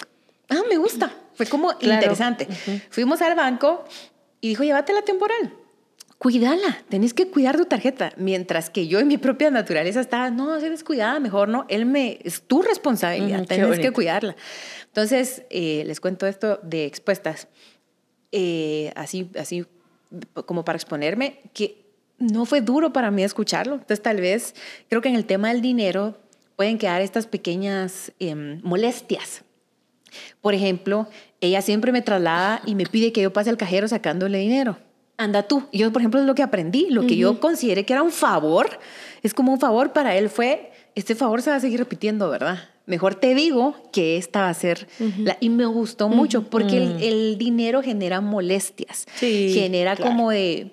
ah, 0.49 0.61
me 0.69 0.77
gusta. 0.77 1.11
Fue 1.35 1.45
como 1.45 1.77
Claro. 1.77 1.95
interesante. 2.01 2.47
Fuimos 2.89 3.21
al 3.21 3.35
banco 3.35 3.83
y 4.39 4.49
dijo, 4.49 4.63
llévate 4.63 4.93
la 4.93 5.01
temporal 5.01 5.53
cuídala, 6.21 6.83
tenés 6.87 7.15
que 7.15 7.31
cuidar 7.31 7.57
tu 7.57 7.65
tarjeta. 7.65 8.13
Mientras 8.15 8.69
que 8.69 8.87
yo 8.87 8.99
en 8.99 9.07
mi 9.07 9.17
propia 9.17 9.49
naturaleza 9.49 9.99
estaba, 9.99 10.29
no, 10.29 10.59
si 10.59 10.69
descuidada, 10.69 11.19
mejor 11.19 11.49
no. 11.49 11.65
Él 11.67 11.87
me, 11.87 12.19
es 12.23 12.43
tu 12.43 12.61
responsabilidad, 12.61 13.39
qué 13.39 13.55
tenés 13.55 13.79
que 13.79 13.89
cuidarla. 13.89 14.35
Entonces, 14.85 15.41
eh, 15.49 15.81
les 15.87 15.99
cuento 15.99 16.27
esto 16.27 16.59
de 16.61 16.85
expuestas, 16.85 17.47
eh, 18.31 18.91
así, 18.95 19.31
así 19.35 19.65
como 20.45 20.63
para 20.63 20.77
exponerme, 20.77 21.39
que 21.55 21.87
no 22.19 22.45
fue 22.45 22.61
duro 22.61 22.93
para 22.93 23.09
mí 23.09 23.23
escucharlo. 23.23 23.73
Entonces, 23.73 24.03
tal 24.03 24.21
vez, 24.21 24.53
creo 24.89 25.01
que 25.01 25.09
en 25.09 25.15
el 25.15 25.25
tema 25.25 25.47
del 25.47 25.63
dinero 25.63 26.19
pueden 26.55 26.77
quedar 26.77 27.01
estas 27.01 27.25
pequeñas 27.25 28.11
em, 28.19 28.61
molestias. 28.61 29.43
Por 30.39 30.53
ejemplo, 30.53 31.07
ella 31.39 31.63
siempre 31.63 31.91
me 31.91 32.03
traslada 32.03 32.61
y 32.63 32.75
me 32.75 32.85
pide 32.85 33.11
que 33.11 33.23
yo 33.23 33.33
pase 33.33 33.49
al 33.49 33.57
cajero 33.57 33.87
sacándole 33.87 34.37
dinero. 34.37 34.77
Anda 35.23 35.43
tú. 35.43 35.63
Yo, 35.71 35.91
por 35.91 36.01
ejemplo, 36.01 36.19
es 36.19 36.25
lo 36.25 36.35
que 36.35 36.43
aprendí. 36.43 36.87
Lo 36.89 37.05
que 37.07 37.15
yo 37.15 37.39
consideré 37.39 37.85
que 37.85 37.93
era 37.93 38.03
un 38.03 38.11
favor, 38.11 38.79
es 39.23 39.33
como 39.33 39.53
un 39.53 39.59
favor 39.59 39.93
para 39.93 40.15
él 40.15 40.29
fue, 40.29 40.71
este 40.95 41.15
favor 41.15 41.41
se 41.41 41.49
va 41.49 41.57
a 41.57 41.59
seguir 41.59 41.79
repitiendo, 41.79 42.29
¿verdad? 42.29 42.69
Mejor 42.87 43.15
te 43.15 43.35
digo 43.35 43.75
que 43.93 44.17
esta 44.17 44.41
va 44.41 44.49
a 44.49 44.53
ser 44.53 44.87
la... 45.19 45.37
Y 45.39 45.49
me 45.49 45.65
gustó 45.65 46.09
mucho 46.09 46.49
porque 46.49 46.77
el, 46.77 47.01
el 47.03 47.37
dinero 47.37 47.81
genera 47.81 48.19
molestias. 48.21 49.05
Sí, 49.15 49.51
genera 49.53 49.95
claro. 49.95 50.11
como 50.11 50.31
de... 50.31 50.71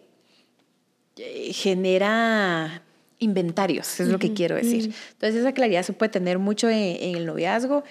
eh, 1.17 1.53
Genera 1.53 2.83
inventarios, 3.21 4.01
es 4.01 4.09
lo 4.09 4.19
que 4.19 4.33
quiero 4.33 4.55
decir. 4.55 4.93
Entonces 5.13 5.41
esa 5.41 5.53
claridad 5.53 5.83
se 5.83 5.93
puede 5.93 6.11
tener 6.11 6.39
mucho 6.39 6.69
en, 6.71 6.97
en 7.03 7.17
el 7.17 7.27
noviazgo 7.27 7.85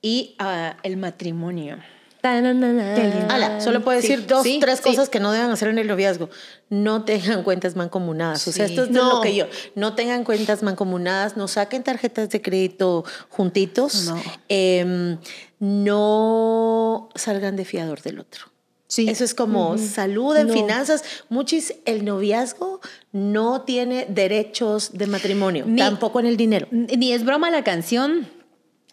y 0.00 0.34
ah, 0.38 0.76
el 0.82 0.96
matrimonio. 0.96 1.78
Ala, 2.22 3.60
solo 3.60 3.82
puedo 3.84 4.00
Sí, 4.00 4.08
decir 4.08 4.26
dos, 4.26 4.42
sí, 4.42 4.58
tres 4.60 4.78
sí. 4.78 4.84
cosas 4.84 5.08
que 5.08 5.20
no 5.20 5.30
deben 5.32 5.50
hacer 5.50 5.68
en 5.68 5.78
el 5.78 5.86
noviazgo. 5.86 6.28
No 6.68 7.04
tengan 7.04 7.42
cuentas 7.42 7.76
mancomunadas. 7.76 8.46
O 8.48 8.52
sea, 8.52 8.66
esto 8.66 8.82
es 8.82 8.88
de 8.88 8.94
No. 8.94 9.16
lo 9.16 9.20
que 9.20 9.34
yo. 9.34 9.46
No 9.74 9.94
tengan 9.94 10.24
cuentas 10.24 10.62
mancomunadas, 10.62 11.36
no 11.36 11.48
saquen 11.48 11.82
tarjetas 11.84 12.30
de 12.30 12.42
crédito 12.42 13.04
juntitos. 13.30 14.06
No. 14.06 14.20
Em, 14.48 15.18
no 15.60 17.08
salgan 17.14 17.56
de 17.56 17.64
fiador 17.64 18.02
del 18.02 18.18
otro. 18.20 18.46
Sí. 18.90 19.06
Eso 19.08 19.22
es 19.22 19.34
como 19.34 19.76
salud 19.76 20.34
en 20.36 20.46
No. 20.46 20.52
finanzas. 20.54 21.04
Muchis, 21.28 21.74
el 21.84 22.06
noviazgo 22.06 22.80
no 23.12 23.60
tiene 23.62 24.06
derechos 24.08 24.92
de 24.94 25.06
matrimonio, 25.06 25.64
Ni- 25.66 25.78
tampoco 25.78 26.20
en 26.20 26.26
el 26.26 26.38
dinero. 26.38 26.66
Ni 26.70 27.12
es 27.12 27.22
broma 27.24 27.50
la 27.50 27.62
canción 27.64 28.26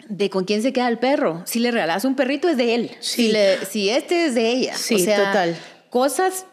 de 0.09 0.29
con 0.29 0.45
quién 0.45 0.61
se 0.61 0.73
queda 0.73 0.87
el 0.87 0.99
perro. 0.99 1.41
Si 1.45 1.59
le 1.59 1.71
regalas 1.71 2.05
un 2.05 2.15
perrito 2.15 2.47
es 2.49 2.57
de 2.57 2.75
él. 2.75 2.91
Sí. 2.99 3.23
Si, 3.27 3.31
le- 3.31 3.65
si 3.65 3.89
este 3.89 4.25
es 4.25 4.35
de 4.35 4.49
ella. 4.49 4.75
Sí, 4.75 4.95
o 4.95 4.99
sea, 4.99 5.17
total. 5.27 5.55
Cosas 5.89 6.45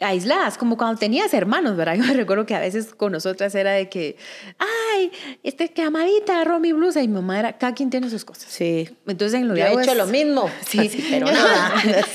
aisladas, 0.00 0.58
como 0.58 0.76
cuando 0.76 0.98
tenías 0.98 1.32
hermanos, 1.34 1.76
¿verdad? 1.76 1.94
Yo 1.96 2.04
me 2.04 2.14
recuerdo 2.14 2.46
que 2.46 2.54
a 2.54 2.60
veces 2.60 2.94
con 2.94 3.12
nosotras 3.12 3.54
era 3.54 3.72
de 3.72 3.88
que, 3.88 4.16
ay, 4.58 5.10
este 5.42 5.68
que 5.70 5.82
amadita 5.82 6.34
agarró 6.34 6.60
mi 6.60 6.72
blusa 6.72 7.02
y 7.02 7.08
mi 7.08 7.14
mamá 7.14 7.38
era, 7.38 7.58
cada 7.58 7.74
quien 7.74 7.90
tiene 7.90 8.08
sus 8.10 8.24
cosas. 8.24 8.44
Sí. 8.50 8.88
Entonces 9.06 9.34
en 9.40 9.42
el 9.42 9.48
Yo 9.48 9.54
he 9.54 9.58
noviazgo 9.70 9.80
hecho 9.80 9.92
es- 9.92 9.96
lo 9.98 10.06
mismo. 10.06 10.50
Sí, 10.66 10.78
Así, 10.78 11.06
pero 11.10 11.26
nada. 11.32 11.74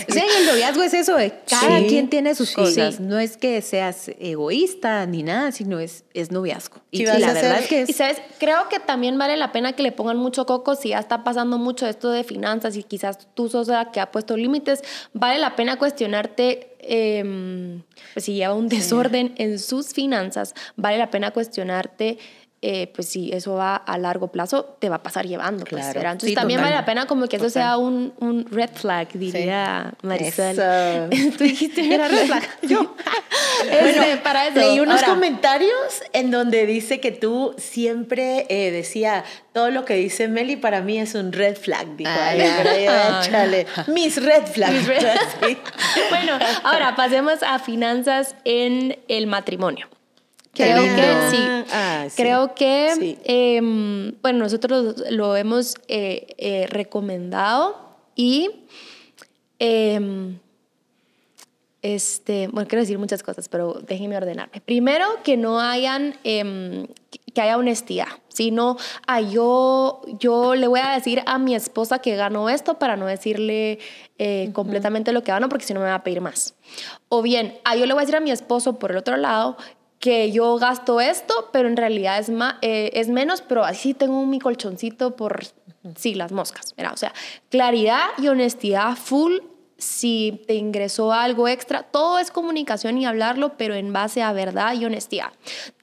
O 0.09 0.13
sea, 0.13 0.23
en 0.23 0.41
el 0.41 0.45
noviazgo 0.47 0.83
es 0.83 0.93
eso 0.93 1.15
de 1.15 1.33
cada 1.49 1.79
Sí, 1.79 1.85
quien 1.87 2.09
tiene 2.09 2.33
sus 2.35 2.49
sí. 2.49 2.55
cosas. 2.55 2.99
No 2.99 3.19
es 3.19 3.37
que 3.37 3.61
seas 3.61 4.09
egoísta 4.19 5.05
ni 5.05 5.23
nada, 5.23 5.51
sino 5.51 5.79
es, 5.79 6.03
es 6.13 6.31
noviazgo. 6.31 6.77
Y 6.91 6.99
¿Qué 6.99 7.05
vas 7.11 7.19
la 7.19 7.33
verdad 7.33 7.51
hacer? 7.51 7.63
es 7.63 7.67
que 7.69 7.81
es... 7.83 7.89
Y 7.89 7.93
sabes, 7.93 8.21
creo 8.39 8.69
que 8.69 8.79
también 8.79 9.17
vale 9.17 9.35
la 9.37 9.51
pena 9.51 9.73
que 9.73 9.83
le 9.83 9.91
pongan 9.91 10.17
mucho 10.17 10.45
coco 10.45 10.75
si 10.75 10.89
ya 10.89 10.99
está 10.99 11.23
pasando 11.23 11.57
mucho 11.57 11.85
esto 11.87 12.11
de 12.11 12.23
finanzas 12.23 12.75
y 12.77 12.83
quizás 12.83 13.27
tú 13.33 13.49
sos 13.49 13.67
la 13.67 13.91
que 13.91 13.99
ha 13.99 14.11
puesto 14.11 14.37
límites. 14.37 14.81
Vale 15.13 15.39
la 15.39 15.55
pena 15.55 15.77
cuestionarte 15.77 16.76
em, 16.87 17.81
pues 18.13 18.25
si 18.25 18.33
lleva 18.33 18.53
un 18.53 18.69
desorden 18.69 19.33
en 19.37 19.59
sus 19.59 19.93
finanzas, 19.93 20.53
vale 20.75 20.97
la 20.97 21.09
pena 21.11 21.31
cuestionarte 21.31 22.17
eh, 22.61 22.91
pues 22.95 23.07
si 23.07 23.31
eso 23.31 23.53
va 23.53 23.75
a 23.75 23.97
largo 23.99 24.29
plazo, 24.29 24.75
te 24.79 24.89
va 24.89 24.95
a 24.97 25.03
pasar 25.03 25.27
llevando. 25.27 25.63
Pues, 25.65 25.83
Claro. 25.83 25.93
¿verdad? 25.99 26.11
Entonces 26.13 26.29
Sí, 26.29 26.35
también 26.35 26.59
vale 26.61 26.73
la 26.75 26.85
pena 26.85 27.05
como 27.05 27.27
que 27.27 27.35
eso 27.35 27.45
Total. 27.45 27.61
sea 27.63 27.77
un, 27.77 28.13
un 28.19 28.45
red 28.49 28.71
flag, 28.73 29.09
diría 29.13 29.93
Marisol. 30.01 30.57
Eso. 30.59 31.09
Tú 31.37 31.43
dijiste 31.43 31.93
Era 31.93 32.07
red 32.07 32.25
flag. 32.25 32.43
Yo. 32.63 32.95
Este, 33.69 34.17
para 34.17 34.47
eso. 34.47 34.59
Leí 34.59 34.79
unos 34.79 34.95
Ahora, 35.01 35.07
comentarios 35.15 36.01
en 36.13 36.29
donde 36.31 36.65
dice 36.67 36.99
que 36.99 37.11
tú 37.11 37.55
siempre 37.57 38.45
eh, 38.49 38.71
decía 38.71 39.23
todo 39.51 39.71
lo 39.71 39.83
que 39.83 39.95
dice 39.95 40.27
Meli 40.27 40.55
para 40.57 40.81
mí 40.81 40.99
es 40.99 41.15
un 41.15 41.31
red 41.33 41.55
flag. 41.57 41.95
Dijo, 41.97 42.11
Ay, 42.13 42.41
"Ay, 42.41 42.85
yo, 42.85 42.91
ay. 42.91 43.25
échale, 43.27 43.65
mis 43.87 44.23
red 44.23 44.45
flags. 44.45 44.73
Mis 44.73 44.87
red- 44.87 45.07
Sí. 45.43 45.57
Bueno, 46.09 46.33
ahora 46.63 46.95
pasemos 46.95 47.41
a 47.43 47.57
finanzas 47.59 48.35
en 48.45 48.97
el 49.07 49.25
matrimonio. 49.27 49.87
Creo 50.57 50.83
que 50.83 51.29
sí. 51.31 51.37
Ah, 51.71 52.05
sí. 52.09 52.15
Creo 52.21 52.55
que, 52.55 52.93
Sí. 52.97 53.17
em, 53.23 54.13
bueno, 54.21 54.39
nosotros 54.39 55.03
lo 55.11 55.35
hemos 55.35 55.75
eh, 55.87 56.27
eh, 56.37 56.65
recomendado 56.69 57.75
y, 58.15 58.49
em, 59.59 60.39
este, 61.81 62.47
bueno, 62.47 62.67
quiero 62.67 62.81
decir 62.81 62.97
muchas 62.97 63.23
cosas, 63.23 63.47
pero 63.49 63.79
déjenme 63.87 64.17
ordenarme. 64.17 64.59
Primero, 64.61 65.05
que 65.23 65.37
no 65.37 65.59
hayan, 65.59 66.15
em, 66.23 66.87
que 67.33 67.41
haya 67.41 67.57
honestidad. 67.57 68.07
Si 68.29 68.49
no, 68.51 68.77
ah, 69.05 69.21
yo, 69.21 70.01
yo 70.19 70.55
le 70.55 70.67
voy 70.67 70.79
a 70.83 70.89
decir 70.91 71.21
a 71.27 71.37
mi 71.37 71.55
esposa 71.55 71.99
que 71.99 72.15
gano 72.15 72.49
esto 72.49 72.79
para 72.79 72.97
no 72.97 73.05
decirle 73.05 73.79
eh, 74.17 74.49
completamente 74.53 75.11
lo 75.11 75.23
que 75.23 75.31
gano 75.31 75.47
porque 75.49 75.65
si 75.65 75.73
no 75.73 75.79
me 75.79 75.85
va 75.85 75.95
a 75.95 76.03
pedir 76.03 76.21
más. 76.21 76.55
O 77.09 77.21
bien, 77.21 77.57
ah, 77.63 77.75
yo 77.75 77.85
le 77.85 77.93
voy 77.93 78.01
a 78.01 78.05
decir 78.05 78.15
a 78.15 78.19
mi 78.19 78.31
esposo 78.31 78.79
por 78.79 78.91
el 78.91 78.97
otro 78.97 79.17
lado 79.17 79.57
que 79.99 80.31
yo 80.31 80.57
gasto 80.57 81.01
esto, 81.01 81.49
pero 81.51 81.67
en 81.67 81.77
realidad 81.77 82.19
es, 82.19 82.29
eh, 82.61 82.91
es 82.93 83.09
menos, 83.09 83.41
pero 83.41 83.63
así 83.63 83.93
tengo 83.93 84.25
mi 84.25 84.39
colchoncito 84.39 85.15
por, 85.15 85.43
sí, 85.95 86.13
las 86.13 86.31
moscas. 86.31 86.73
¿verdad? 86.75 86.93
O 86.93 86.97
sea, 86.97 87.13
claridad 87.49 88.05
y 88.17 88.27
honestidad 88.27 88.95
full 88.95 89.39
si 89.77 90.41
te 90.47 90.55
ingresó 90.55 91.13
algo 91.13 91.47
extra, 91.47 91.83
todo 91.83 92.17
es 92.19 92.31
comunicación 92.31 92.97
y 92.97 93.05
hablarlo, 93.05 93.57
pero 93.57 93.75
en 93.75 93.93
base 93.93 94.23
a 94.23 94.33
verdad 94.33 94.73
y 94.73 94.85
honestidad. 94.85 95.31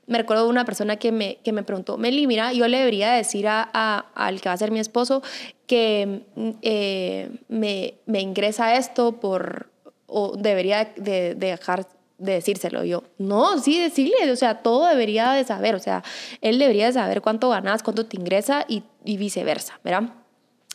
Me 0.06 0.18
recuerdo 0.18 0.44
de 0.44 0.50
una 0.50 0.64
persona 0.64 0.96
que 0.96 1.12
me, 1.12 1.36
que 1.44 1.52
me 1.52 1.62
preguntó, 1.62 1.96
Meli, 1.96 2.26
mira, 2.26 2.52
yo 2.52 2.66
le 2.68 2.78
debería 2.78 3.12
decir 3.12 3.46
a, 3.48 3.68
a- 3.72 4.06
al 4.14 4.40
que 4.40 4.48
va 4.48 4.52
a 4.52 4.58
ser 4.58 4.70
mi 4.70 4.80
esposo 4.80 5.22
que 5.66 6.22
mm, 6.34 6.50
eh, 6.62 7.30
me, 7.48 7.94
me 8.06 8.20
ingresa 8.20 8.74
esto 8.76 9.12
por, 9.20 9.70
o 10.06 10.36
debería 10.36 10.92
de, 10.96 11.34
de 11.34 11.46
dejar 11.50 11.86
de 12.24 12.32
decírselo. 12.34 12.84
Yo, 12.84 13.04
no, 13.18 13.58
sí, 13.58 13.78
decirle, 13.80 14.30
o 14.30 14.36
sea, 14.36 14.62
todo 14.62 14.86
debería 14.86 15.32
de 15.32 15.44
saber, 15.44 15.74
o 15.74 15.78
sea, 15.78 16.02
él 16.40 16.58
debería 16.58 16.86
de 16.86 16.92
saber 16.92 17.20
cuánto 17.20 17.48
ganas, 17.50 17.82
cuánto 17.82 18.06
te 18.06 18.16
ingresa 18.18 18.64
y, 18.68 18.82
y 19.04 19.16
viceversa, 19.16 19.78
¿verdad? 19.84 20.10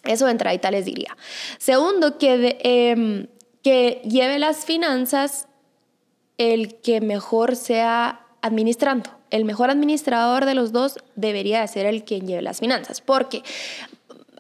Eso 0.06 0.26
de 0.26 0.32
entradita 0.32 0.72
les 0.72 0.86
diría. 0.86 1.16
Segundo, 1.58 2.18
que, 2.18 2.38
de- 2.38 2.58
em, 2.64 3.28
que 3.64 4.02
lleve 4.06 4.40
las 4.40 4.64
finanzas 4.66 5.48
el 6.38 6.76
que 6.80 7.02
mejor 7.02 7.56
sea 7.58 8.22
administrando. 8.42 9.10
El 9.30 9.44
mejor 9.44 9.70
administrador 9.70 10.46
de 10.46 10.56
los 10.56 10.72
dos 10.72 10.98
debería 11.16 11.60
de 11.62 11.68
ser 11.68 11.86
el 11.86 12.04
quien 12.06 12.26
lleve 12.26 12.42
las 12.42 12.60
finanzas, 12.62 13.02
porque 13.02 13.44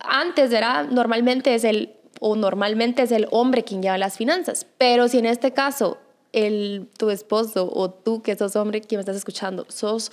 antes 0.01 0.51
era 0.53 0.83
normalmente 0.83 1.53
es 1.55 1.63
el 1.65 1.93
o 2.21 2.35
normalmente 2.35 3.03
es 3.03 3.11
el 3.11 3.27
hombre 3.31 3.63
quien 3.63 3.81
lleva 3.81 3.97
las 3.97 4.17
finanzas, 4.17 4.65
pero 4.77 5.07
si 5.07 5.19
en 5.19 5.25
este 5.25 5.51
caso 5.53 5.97
el 6.33 6.87
tu 6.97 7.09
esposo 7.09 7.69
o 7.73 7.89
tú 7.89 8.21
que 8.21 8.35
sos 8.35 8.55
hombre 8.55 8.81
quien 8.81 8.97
me 8.97 9.01
estás 9.01 9.15
escuchando 9.17 9.65
sos 9.69 10.11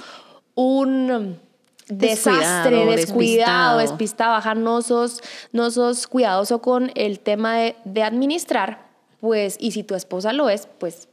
un 0.55 1.39
desastre, 1.89 2.77
Descuidado, 2.77 2.91
descuidado, 2.91 2.97
despistado. 2.97 3.79
despistado, 3.79 4.35
ajá, 4.35 4.55
no 4.55 4.83
sos, 4.83 5.21
no 5.53 5.71
sos 5.71 6.07
cuidadoso 6.07 6.61
con 6.61 6.91
el 6.97 7.21
tema 7.21 7.57
de, 7.59 7.77
de 7.85 8.03
administrar, 8.03 8.87
pues, 9.21 9.57
y 9.61 9.71
si 9.71 9.85
tu 9.85 9.95
esposa 9.95 10.33
lo 10.33 10.49
es, 10.51 10.67
pues, 10.79 11.09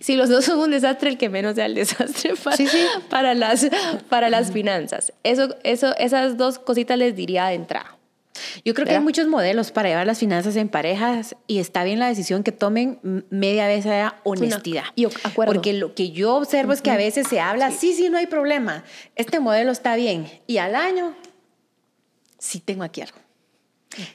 si 0.00 0.14
los 0.16 0.28
dos 0.30 0.44
son 0.46 0.60
un 0.60 0.70
desastre, 0.70 1.10
el 1.10 1.18
que 1.18 1.28
menos 1.28 1.56
sea 1.56 1.66
el 1.66 1.74
desastre 1.74 2.34
para, 2.44 2.56
Sí, 2.56 2.66
sí. 2.68 2.78
para, 3.10 3.34
las, 3.34 3.66
para 4.08 4.30
las 4.30 4.50
finanzas. 4.52 5.12
Eso, 5.24 5.48
eso, 5.64 5.94
esas 5.98 6.36
dos 6.38 6.58
cositas 6.58 6.96
les 6.96 7.14
diría 7.16 7.46
de 7.48 7.54
entrada. 7.54 7.97
Yo 8.64 8.74
creo 8.74 8.84
que 8.84 8.90
hay 8.92 8.96
¿Verdad? 8.96 9.02
muchos 9.04 9.26
modelos 9.28 9.70
para 9.72 9.88
llevar 9.88 10.06
las 10.06 10.18
finanzas 10.18 10.56
en 10.56 10.68
parejas 10.68 11.36
y 11.46 11.58
está 11.58 11.84
bien 11.84 11.98
la 11.98 12.08
decisión 12.08 12.42
que 12.42 12.52
tomen 12.52 12.98
media 13.30 13.66
vez 13.66 13.86
haya 13.86 14.16
honestidad. 14.24 14.84
yo 14.96 15.08
acuerdo. 15.24 15.52
Porque 15.52 15.72
lo 15.72 15.94
que 15.94 16.10
yo 16.10 16.34
observo 16.36 16.72
es 16.72 16.82
que 16.82 16.90
a 16.90 16.96
veces 16.96 17.26
se 17.28 17.40
habla, 17.40 17.70
sí, 17.70 17.92
sí, 17.94 18.08
no 18.10 18.18
hay 18.18 18.26
problema, 18.26 18.84
este 19.16 19.40
modelo 19.40 19.70
está 19.72 19.96
bien. 19.96 20.26
Y 20.46 20.58
al 20.58 20.74
año, 20.74 21.14
sí 22.38 22.60
tengo 22.60 22.82
aquí 22.84 23.00
algo. 23.00 23.18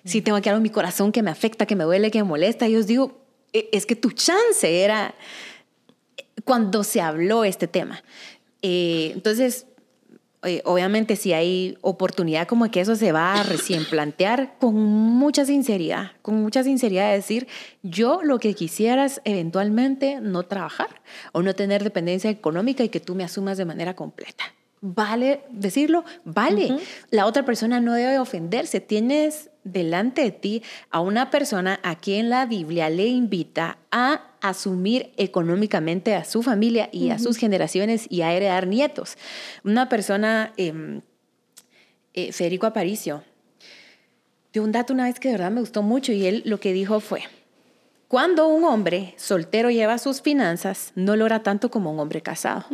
Sí 0.06 0.22
tengo 0.22 0.38
aquí 0.38 0.50
algo 0.50 0.58
en 0.58 0.64
mi 0.64 0.70
corazón 0.70 1.12
que 1.12 1.22
me 1.24 1.32
afecta, 1.32 1.66
que 1.66 1.76
me 1.76 1.84
duele, 1.84 2.12
que 2.12 2.20
me 2.20 2.30
molesta. 2.30 2.68
Y 2.68 2.74
yo 2.74 2.80
os 2.80 2.88
digo, 2.88 3.22
"E- 3.52 3.70
es 3.74 3.86
que 3.86 3.96
tu 3.96 4.12
chance 4.12 4.84
era 4.84 5.14
cuando 6.46 6.84
se 6.84 7.02
habló 7.02 7.44
este 7.44 7.68
tema. 7.68 8.04
Eh, 8.62 9.12
entonces, 9.14 9.66
eh, 10.44 10.62
obviamente 10.66 11.16
si 11.16 11.34
hay 11.34 11.78
oportunidad 11.82 12.48
como 12.48 12.70
que 12.70 12.82
eso 12.82 12.96
se 12.96 13.12
va 13.12 13.34
a 13.34 13.44
recién 13.44 13.86
plantear 13.86 14.56
con 14.60 14.76
mucha 14.76 15.46
sinceridad, 15.46 16.12
con 16.22 16.42
mucha 16.42 16.64
sinceridad 16.64 17.10
de 17.10 17.16
decir, 17.16 17.48
yo 17.82 18.22
lo 18.24 18.40
que 18.40 18.54
quisiera 18.54 19.06
es 19.06 19.22
eventualmente 19.26 20.20
no 20.22 20.44
trabajar 20.44 21.02
o 21.32 21.42
no 21.42 21.54
tener 21.54 21.84
dependencia 21.84 22.30
económica 22.30 22.84
y 22.84 22.90
que 22.90 23.00
tú 23.00 23.16
me 23.16 23.24
asumas 23.24 23.58
de 23.58 23.66
manera 23.66 23.96
completa. 23.96 24.44
Vale 24.86 25.44
decirlo, 25.50 26.04
vale. 26.26 26.78
La 27.10 27.26
otra 27.26 27.46
persona 27.46 27.80
no 27.80 27.94
debe 27.94 28.20
ofenderse. 28.20 28.82
Tienes 28.82 29.50
delante 29.64 30.22
de 30.22 30.32
ti 30.32 30.64
a 30.90 31.00
una 31.00 31.30
persona 31.30 31.80
a 31.84 31.96
quien 31.96 32.30
la 32.30 32.46
Biblia 32.46 32.90
le 32.90 33.08
invita 33.08 33.78
a 33.92 34.32
asumir 34.42 35.12
económicamente 35.18 36.16
a 36.16 36.26
su 36.26 36.44
familia 36.44 36.90
y 36.92 37.12
a 37.12 37.20
sus 37.20 37.38
generaciones 37.38 38.08
y 38.10 38.22
a 38.22 38.34
heredar 38.34 38.68
nietos. 38.68 39.18
Una 39.64 39.88
persona, 39.88 40.54
em, 40.58 41.02
eh, 42.14 42.32
Federico 42.32 42.66
Aparicio, 42.66 43.24
dio 44.52 44.64
un 44.64 44.72
dato 44.72 44.94
una 44.94 45.06
vez 45.06 45.20
que 45.20 45.30
de 45.30 45.36
verdad 45.36 45.52
me 45.52 45.62
gustó 45.62 45.82
mucho 45.82 46.12
y 46.12 46.26
él 46.26 46.44
lo 46.46 46.60
que 46.60 46.74
dijo 46.74 47.00
fue, 47.00 47.22
cuando 48.14 48.48
un 48.48 48.64
hombre 48.64 49.16
soltero 49.18 49.72
lleva 49.72 49.98
sus 49.98 50.22
finanzas, 50.22 50.92
no 50.94 51.16
logra 51.16 51.42
tanto 51.42 51.72
como 51.72 51.92
un 51.92 52.00
hombre 52.00 52.22
casado. 52.22 52.66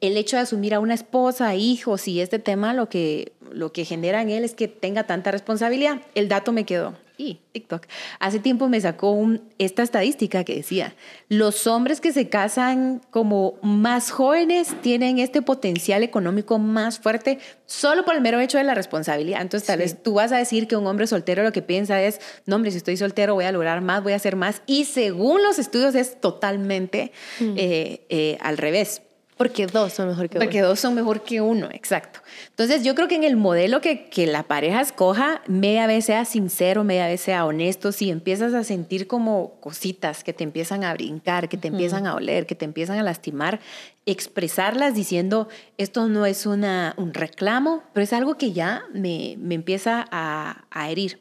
El 0.00 0.16
hecho 0.16 0.34
de 0.34 0.42
asumir 0.42 0.74
a 0.74 0.80
una 0.80 0.94
esposa, 0.94 1.54
hijos 1.54 2.08
y 2.08 2.20
este 2.20 2.40
tema 2.40 2.74
lo 2.74 2.88
que, 2.88 3.32
lo 3.52 3.72
que 3.72 3.84
genera 3.84 4.22
en 4.22 4.30
él 4.30 4.44
es 4.44 4.54
que 4.54 4.68
tenga 4.68 5.04
tanta 5.04 5.30
responsabilidad. 5.30 6.00
El 6.14 6.28
dato 6.28 6.52
me 6.52 6.64
quedó. 6.64 6.96
Y 7.18 7.38
TikTok. 7.52 7.86
Hace 8.18 8.38
tiempo 8.38 8.70
me 8.70 8.80
sacó 8.80 9.10
un- 9.10 9.42
esta 9.58 9.82
estadística 9.82 10.42
que 10.42 10.54
decía, 10.56 10.94
los 11.28 11.66
hombres 11.66 12.00
que 12.00 12.14
se 12.14 12.30
casan 12.30 13.02
como 13.10 13.58
más 13.60 14.10
jóvenes 14.10 14.74
tienen 14.80 15.18
este 15.18 15.42
potencial 15.42 16.02
económico 16.02 16.58
más 16.58 16.98
fuerte 16.98 17.38
solo 17.66 18.06
por 18.06 18.14
el 18.14 18.22
mero 18.22 18.40
hecho 18.40 18.56
de 18.56 18.64
la 18.64 18.74
responsabilidad. 18.74 19.42
Entonces 19.42 19.66
tal 19.66 19.76
Sí. 19.76 19.82
vez 19.82 20.02
tú 20.02 20.14
vas 20.14 20.32
a 20.32 20.38
decir 20.38 20.66
que 20.66 20.76
un 20.76 20.86
hombre 20.86 21.06
soltero 21.06 21.42
lo 21.42 21.52
que 21.52 21.60
piensa 21.60 22.00
es, 22.02 22.22
no 22.46 22.56
hombre, 22.56 22.70
si 22.70 22.78
estoy 22.78 22.96
soltero 22.96 23.34
voy 23.34 23.44
a 23.44 23.52
lograr 23.52 23.82
más, 23.82 24.02
voy 24.02 24.14
a 24.14 24.16
hacer 24.16 24.34
más. 24.36 24.62
Y 24.66 24.86
según 24.86 25.42
los 25.42 25.58
estudios 25.58 25.94
es 25.94 26.18
totalmente 26.22 27.12
eh, 27.40 28.06
eh, 28.08 28.38
al 28.40 28.56
revés. 28.56 29.02
Porque 29.40 29.66
dos 29.66 29.94
son 29.94 30.08
mejor 30.08 30.28
que 30.28 30.36
uno. 30.36 30.44
Porque 30.44 30.60
dos 30.60 30.78
son 30.78 30.94
mejor 30.94 31.22
que 31.22 31.40
uno, 31.40 31.70
exacto. 31.72 32.20
Entonces 32.50 32.84
yo 32.84 32.94
creo 32.94 33.08
que 33.08 33.14
en 33.14 33.24
el 33.24 33.36
modelo 33.36 33.80
que, 33.80 34.10
que 34.10 34.26
la 34.26 34.42
pareja 34.42 34.82
escoja, 34.82 35.40
media 35.46 35.86
vez 35.86 36.04
sea 36.04 36.26
sincero, 36.26 36.84
media 36.84 37.06
vez 37.06 37.22
sea 37.22 37.46
honesto, 37.46 37.90
si 37.90 38.10
empiezas 38.10 38.52
a 38.52 38.64
sentir 38.64 39.06
como 39.06 39.54
cositas 39.60 40.24
que 40.24 40.34
te 40.34 40.44
empiezan 40.44 40.84
a 40.84 40.92
brincar, 40.92 41.48
que 41.48 41.56
te 41.56 41.68
empiezan 41.68 42.06
a 42.06 42.16
oler, 42.16 42.44
que 42.44 42.54
te 42.54 42.66
empiezan 42.66 42.98
a 42.98 43.02
lastimar, 43.02 43.60
expresarlas 44.04 44.94
diciendo, 44.94 45.48
esto 45.78 46.06
no 46.06 46.26
es 46.26 46.44
una, 46.44 46.92
un 46.98 47.14
reclamo, 47.14 47.82
pero 47.94 48.04
es 48.04 48.12
algo 48.12 48.36
que 48.36 48.52
ya 48.52 48.82
me, 48.92 49.36
me 49.38 49.54
empieza 49.54 50.04
a, 50.10 50.66
a 50.70 50.90
herir. 50.90 51.18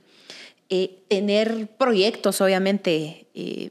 Eh, 0.67 1.05
tener 1.07 1.69
proyectos, 1.77 2.41
obviamente, 2.41 3.27
eh, 3.33 3.69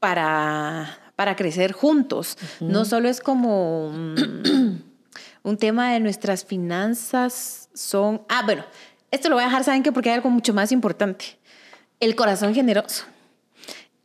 para, 0.00 1.05
para 1.16 1.34
crecer 1.34 1.72
juntos. 1.72 2.38
No 2.60 2.84
solo 2.84 3.08
es 3.08 3.20
como 3.20 3.88
un, 3.88 4.84
un 5.42 5.56
tema 5.56 5.92
de 5.92 6.00
nuestras 6.00 6.44
finanzas, 6.44 7.68
son... 7.74 8.22
Ah, 8.28 8.42
bueno, 8.44 8.64
esto 9.10 9.28
lo 9.28 9.36
voy 9.36 9.44
a 9.44 9.48
dejar, 9.48 9.64
¿saben 9.64 9.82
qué? 9.82 9.92
Porque 9.92 10.10
hay 10.10 10.16
algo 10.16 10.30
mucho 10.30 10.54
más 10.54 10.70
importante. 10.72 11.38
El 11.98 12.14
corazón 12.14 12.54
generoso. 12.54 13.04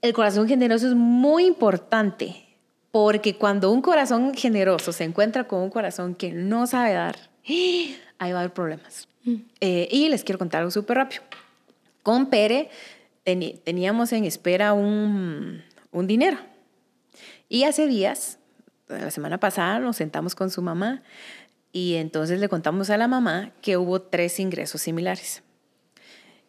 El 0.02 0.13
corazón 0.13 0.47
generoso 0.47 0.88
es 0.88 0.95
muy 0.95 1.45
importante 1.45 2.47
porque 2.91 3.36
cuando 3.36 3.71
un 3.71 3.82
corazón 3.82 4.34
generoso 4.34 4.91
se 4.91 5.04
encuentra 5.04 5.47
con 5.47 5.62
un 5.62 5.69
corazón 5.69 6.15
que 6.15 6.32
no 6.32 6.65
sabe 6.67 6.93
dar, 6.93 7.17
ahí 7.47 8.32
va 8.32 8.38
a 8.38 8.41
haber 8.41 8.54
problemas. 8.54 9.08
Eh, 9.60 9.88
y 9.91 10.10
les 10.10 10.24
quiero 10.24 10.39
contar 10.39 10.60
algo 10.60 10.71
súper 10.71 10.97
rápido. 10.97 11.21
Con 12.04 12.28
Pere 12.28 12.69
teníamos 13.24 14.12
en 14.13 14.26
espera 14.26 14.74
un, 14.74 15.62
un 15.91 16.08
dinero. 16.08 16.38
Y 17.54 17.66
hace 17.66 17.86
días, 17.86 18.40
la 18.88 19.12
semana 19.12 19.38
pasada, 19.38 19.80
nos 19.80 19.98
sentamos 19.98 20.36
con 20.36 20.50
su 20.50 20.62
mamá 20.62 21.04
y 21.74 21.96
entonces 21.96 22.40
le 22.40 22.48
contamos 22.48 22.90
a 22.90 22.96
la 22.96 23.10
mamá 23.10 23.52
que 23.62 23.76
hubo 23.76 24.02
tres 24.02 24.40
ingresos 24.40 24.82
similares. 24.82 25.44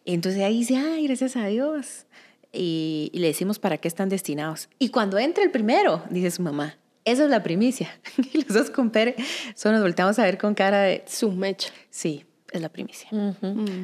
Y 0.05 0.13
entonces 0.13 0.41
ahí 0.41 0.59
dice, 0.59 0.77
ay, 0.77 1.05
gracias 1.07 1.35
a 1.35 1.45
Dios. 1.47 2.05
Y, 2.53 3.09
y 3.11 3.19
le 3.19 3.27
decimos 3.27 3.59
para 3.59 3.79
qué 3.79 3.89
están 3.89 4.07
destinados. 4.07 4.69
Y 4.79 4.91
cuando 4.91 5.19
entra 5.19 5.43
el 5.43 5.51
primero, 5.51 6.01
dice 6.09 6.31
su 6.31 6.41
mamá, 6.41 6.77
esa 7.03 7.25
es 7.25 7.29
la 7.29 7.43
primicia. 7.43 7.89
Y 8.33 8.37
los 8.43 8.53
dos 8.53 8.69
con 8.69 8.89
Pere 8.89 9.17
solo 9.55 9.73
nos 9.73 9.81
volteamos 9.83 10.17
a 10.19 10.23
ver 10.23 10.37
con 10.37 10.53
cara 10.53 10.83
de, 10.83 11.03
Su 11.05 11.33
mecha. 11.33 11.73
sí, 11.89 12.23
es 12.53 12.61
la 12.61 12.69
primicia. 12.69 13.09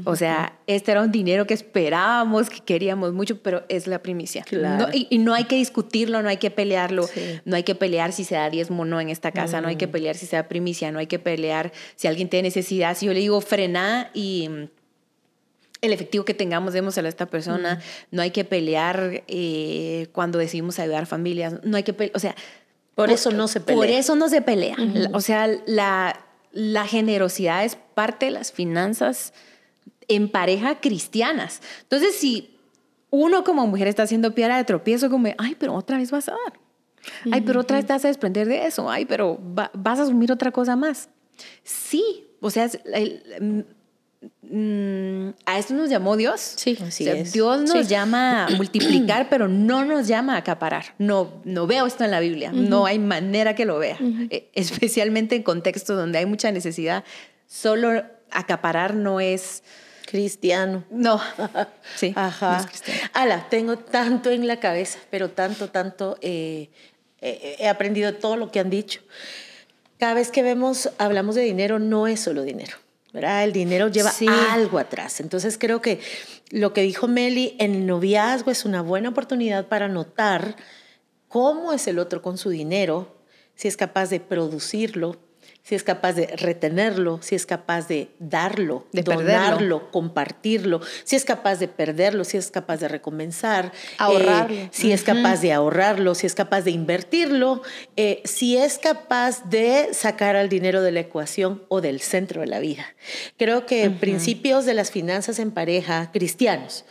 O 0.05 0.15
sea, 0.15 0.57
este 0.67 0.91
era 0.91 1.01
un 1.01 1.11
dinero 1.11 1.45
que 1.47 1.53
esperábamos, 1.53 2.49
que 2.49 2.59
queríamos 2.59 3.13
mucho, 3.13 3.41
pero 3.41 3.63
es 3.67 3.87
la 3.87 3.99
primicia. 4.01 4.43
Claro. 4.43 4.87
No- 4.87 4.93
y, 4.93 5.07
y 5.09 5.17
no 5.17 5.33
hay 5.33 5.45
que 5.45 5.55
discutirlo, 5.55 6.21
no 6.21 6.29
hay 6.29 6.37
que 6.37 6.51
pelearlo, 6.51 7.03
Sí. 7.07 7.39
no 7.45 7.55
hay 7.55 7.63
que 7.63 7.75
pelear 7.75 8.11
si 8.13 8.23
se 8.23 8.35
da 8.35 8.49
diezmo 8.49 8.83
o 8.83 8.85
no 8.85 9.01
en 9.01 9.09
esta 9.09 9.31
casa, 9.31 9.59
no 9.59 9.67
hay 9.67 9.75
que 9.75 9.87
pelear 9.87 10.15
si 10.15 10.25
se 10.25 10.35
da 10.35 10.47
primicia, 10.47 10.91
no 10.91 10.99
hay 10.99 11.07
que 11.07 11.19
pelear 11.19 11.71
si 11.95 12.07
alguien 12.07 12.29
tiene 12.29 12.47
necesidad. 12.49 12.95
Si 12.95 13.05
yo 13.07 13.13
le 13.13 13.19
digo 13.19 13.41
frena 13.41 14.11
y 14.13 14.47
mm, 14.49 14.69
el 15.81 15.93
efectivo 15.93 16.25
que 16.25 16.33
tengamos, 16.33 16.73
démoselo 16.73 17.07
a 17.07 17.09
esta 17.09 17.25
persona, 17.25 17.81
no 18.11 18.21
hay 18.21 18.31
que 18.31 18.43
pelear 18.45 19.23
eh, 19.27 20.07
cuando 20.11 20.37
decidimos 20.37 20.77
ayudar 20.79 21.05
familias, 21.05 21.55
no 21.63 21.77
hay 21.77 21.83
que 21.83 21.93
pelear, 21.93 22.15
o 22.15 22.19
sea... 22.19 22.35
Por 22.95 23.11
eso 23.11 23.31
no 23.31 23.47
se 23.47 23.61
pelea. 23.61 23.77
Por 23.77 23.87
eso 23.89 24.15
no 24.15 24.27
se 24.27 24.41
pelea. 24.41 24.75
O 25.13 25.21
sea, 25.21 25.47
la, 25.65 26.19
la 26.51 26.85
generosidad 26.87 27.63
es 27.65 27.75
parte 27.95 28.25
de 28.27 28.31
las 28.31 28.51
finanzas 28.51 29.33
en 30.07 30.29
pareja 30.29 30.79
cristianas. 30.79 31.61
Entonces, 31.83 32.15
si 32.15 32.57
uno 33.11 33.43
como 33.43 33.67
mujer 33.67 33.87
está 33.87 34.03
haciendo 34.03 34.33
piedra 34.33 34.57
de 34.57 34.63
tropiezo, 34.63 35.09
como, 35.09 35.27
ay, 35.37 35.55
pero 35.59 35.73
otra 35.75 35.97
vez 35.97 36.11
vas 36.11 36.29
a 36.29 36.31
dar. 36.31 36.59
Ay, 37.31 37.41
pero 37.41 37.61
otra 37.61 37.77
vez 37.77 37.85
te 37.85 37.93
vas 37.93 38.03
a 38.05 38.09
desprender 38.09 38.47
de 38.47 38.65
eso. 38.65 38.89
Ay, 38.89 39.05
pero 39.05 39.39
va- 39.57 39.71
vas 39.73 39.99
a 39.99 40.03
asumir 40.03 40.31
otra 40.31 40.51
cosa 40.51 40.75
más. 40.75 41.09
Sí, 41.63 42.27
o 42.41 42.49
sea, 42.49 42.69
el- 42.85 43.65
mm, 44.41 45.29
a 45.45 45.59
esto 45.59 45.73
nos 45.73 45.89
llamó 45.89 46.17
Dios. 46.17 46.39
Sí. 46.57 46.77
Así 46.85 47.07
O 47.07 47.11
sea, 47.11 47.21
es. 47.21 47.33
Dios 47.33 47.61
nos 47.61 47.71
Sí. 47.71 47.83
llama 47.87 48.45
a 48.45 48.49
multiplicar, 48.57 49.27
pero 49.29 49.47
no 49.47 49.85
nos 49.85 50.07
llama 50.07 50.35
a 50.35 50.37
acaparar. 50.37 50.93
No, 50.97 51.41
no 51.45 51.67
veo 51.67 51.85
esto 51.85 52.03
en 52.03 52.11
la 52.11 52.19
Biblia. 52.19 52.51
No 52.51 52.85
hay 52.85 52.99
manera 52.99 53.55
que 53.55 53.65
lo 53.65 53.79
vea. 53.79 53.97
Eh, 54.29 54.49
Especialmente 54.53 55.35
en 55.35 55.43
contextos 55.43 55.97
donde 55.97 56.17
hay 56.19 56.25
mucha 56.25 56.51
necesidad. 56.51 57.03
Solo 57.47 58.03
acaparar 58.31 58.93
no 58.95 59.19
es... 59.19 59.63
Cristiano. 60.05 60.83
No. 60.89 61.21
Sí. 61.95 62.13
no 62.15 62.21
Ajá. 62.21 62.57
es 62.61 62.65
cristiano. 62.65 62.99
Ala, 63.13 63.47
tengo 63.49 63.77
tanto 63.77 64.31
en 64.31 64.47
la 64.47 64.59
cabeza, 64.59 64.97
pero 65.11 65.29
tanto, 65.29 65.69
tanto. 65.69 66.17
eh, 66.21 66.69
eh, 67.21 67.57
he 67.59 67.67
aprendido 67.67 68.15
todo 68.15 68.35
lo 68.35 68.49
que 68.51 68.59
han 68.59 68.69
dicho. 68.71 69.01
Cada 69.99 70.13
vez 70.15 70.31
que 70.31 70.41
vemos, 70.41 70.89
hablamos 70.97 71.35
de 71.35 71.41
dinero, 71.43 71.77
no 71.77 72.07
es 72.07 72.21
solo 72.21 72.41
dinero. 72.43 72.77
¿Verdad? 73.13 73.43
El 73.43 73.53
dinero 73.53 73.87
lleva 73.87 74.11
Sí. 74.11 74.27
algo 74.27 74.77
atrás. 74.79 75.19
Entonces 75.19 75.57
creo 75.57 75.81
que 75.81 75.99
lo 76.51 76.73
que 76.73 76.81
dijo 76.81 77.07
Meli 77.07 77.55
en 77.59 77.73
el 77.75 77.85
noviazgo 77.85 78.51
es 78.51 78.65
una 78.65 78.81
buena 78.81 79.09
oportunidad 79.09 79.67
para 79.67 79.87
notar 79.87 80.55
cómo 81.27 81.73
es 81.73 81.87
el 81.87 81.99
otro 81.99 82.21
con 82.21 82.37
su 82.37 82.49
dinero, 82.49 83.17
si 83.55 83.67
es 83.67 83.77
capaz 83.77 84.09
de 84.09 84.19
producirlo, 84.19 85.17
si 85.69 85.75
es 85.75 85.83
capaz 85.83 86.13
de 86.13 86.25
retenerlo, 86.25 87.19
si 87.21 87.35
es 87.35 87.45
capaz 87.45 87.87
de 87.87 88.09
darlo, 88.17 88.87
De 88.91 89.03
perderlo. 89.03 89.31
donarlo, 89.31 89.91
compartirlo, 89.91 90.81
si 91.03 91.15
es 91.15 91.25
capaz 91.25 91.59
de 91.59 91.67
perderlo, 91.67 92.23
si 92.23 92.37
es 92.37 92.49
capaz 92.49 92.77
de 92.77 92.87
recomenzar, 92.87 93.71
Ahorrarlo. 93.99 94.55
eh, 94.55 94.69
si 94.71 94.91
es 94.91 95.03
capaz 95.03 95.41
de 95.41 95.53
ahorrarlo, 95.53 96.15
si 96.15 96.25
es 96.25 96.33
capaz 96.33 96.63
de 96.63 96.71
invertirlo, 96.71 97.61
eh, 97.97 98.23
si 98.25 98.57
es 98.57 98.79
capaz 98.79 99.47
de 99.47 99.89
sacar 99.93 100.35
al 100.35 100.49
dinero 100.49 100.81
de 100.81 100.91
la 100.91 101.01
ecuación 101.01 101.61
o 101.67 101.81
del 101.81 102.01
centro 102.01 102.41
de 102.41 102.47
la 102.47 102.57
vida. 102.57 102.87
Creo 103.37 103.67
que 103.67 103.91
principios 103.91 104.65
de 104.65 104.73
las 104.73 104.89
finanzas 104.89 105.37
en 105.37 105.51
pareja 105.51 106.09
cristianos, 106.11 106.83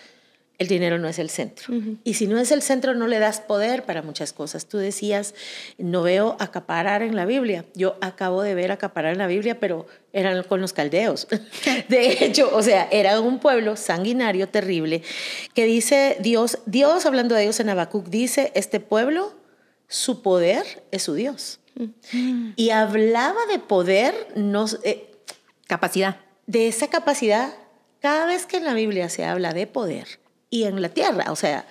el 0.58 0.66
dinero 0.66 0.98
no 0.98 1.06
es 1.06 1.20
el 1.20 1.30
centro. 1.30 1.72
Y 2.02 2.14
si 2.14 2.26
no 2.26 2.36
es 2.38 2.50
el 2.50 2.62
centro, 2.62 2.92
no 2.94 3.06
le 3.06 3.20
das 3.20 3.40
poder 3.40 3.84
para 3.84 4.02
muchas 4.02 4.32
cosas. 4.32 4.66
Tú 4.66 4.78
decías, 4.78 5.34
no 5.78 6.02
veo 6.02 6.36
acaparar 6.40 7.02
en 7.02 7.14
la 7.14 7.26
Biblia. 7.26 7.64
Yo 7.74 7.96
acabo 8.00 8.42
de 8.42 8.56
ver 8.56 8.72
acaparar 8.72 9.12
en 9.12 9.18
la 9.18 9.28
Biblia, 9.28 9.60
pero 9.60 9.86
eran 10.12 10.42
con 10.42 10.60
los 10.60 10.72
caldeos. 10.72 11.28
De 11.88 12.24
hecho, 12.24 12.50
o 12.52 12.62
sea, 12.62 12.88
era 12.90 13.20
un 13.20 13.38
pueblo 13.38 13.76
sanguinario, 13.76 14.48
terrible, 14.48 15.02
que 15.54 15.64
dice 15.64 16.16
Dios, 16.20 16.58
Dios 16.66 17.06
hablando 17.06 17.36
de 17.36 17.42
Dios 17.42 17.60
en 17.60 17.68
Habacuc, 17.68 18.08
dice, 18.08 18.50
este 18.56 18.80
pueblo, 18.80 19.32
su 19.86 20.22
poder 20.22 20.82
es 20.90 21.04
su 21.04 21.14
Dios. 21.14 21.60
Y 22.56 22.70
hablaba 22.70 23.46
de 23.48 23.60
poder, 23.60 24.12
no, 24.34 24.66
eh, 24.82 25.08
Capacidad. 25.68 26.16
de 26.48 26.66
esa 26.66 26.88
capacidad 26.88 27.54
cada 28.00 28.26
vez 28.26 28.46
que 28.46 28.56
en 28.56 28.64
la 28.64 28.74
Biblia 28.74 29.08
se 29.08 29.24
habla 29.24 29.52
de 29.52 29.68
poder 29.68 30.18
y 30.50 30.64
en 30.64 30.80
la 30.80 30.88
tierra, 30.88 31.30
o 31.30 31.36
sea, 31.36 31.66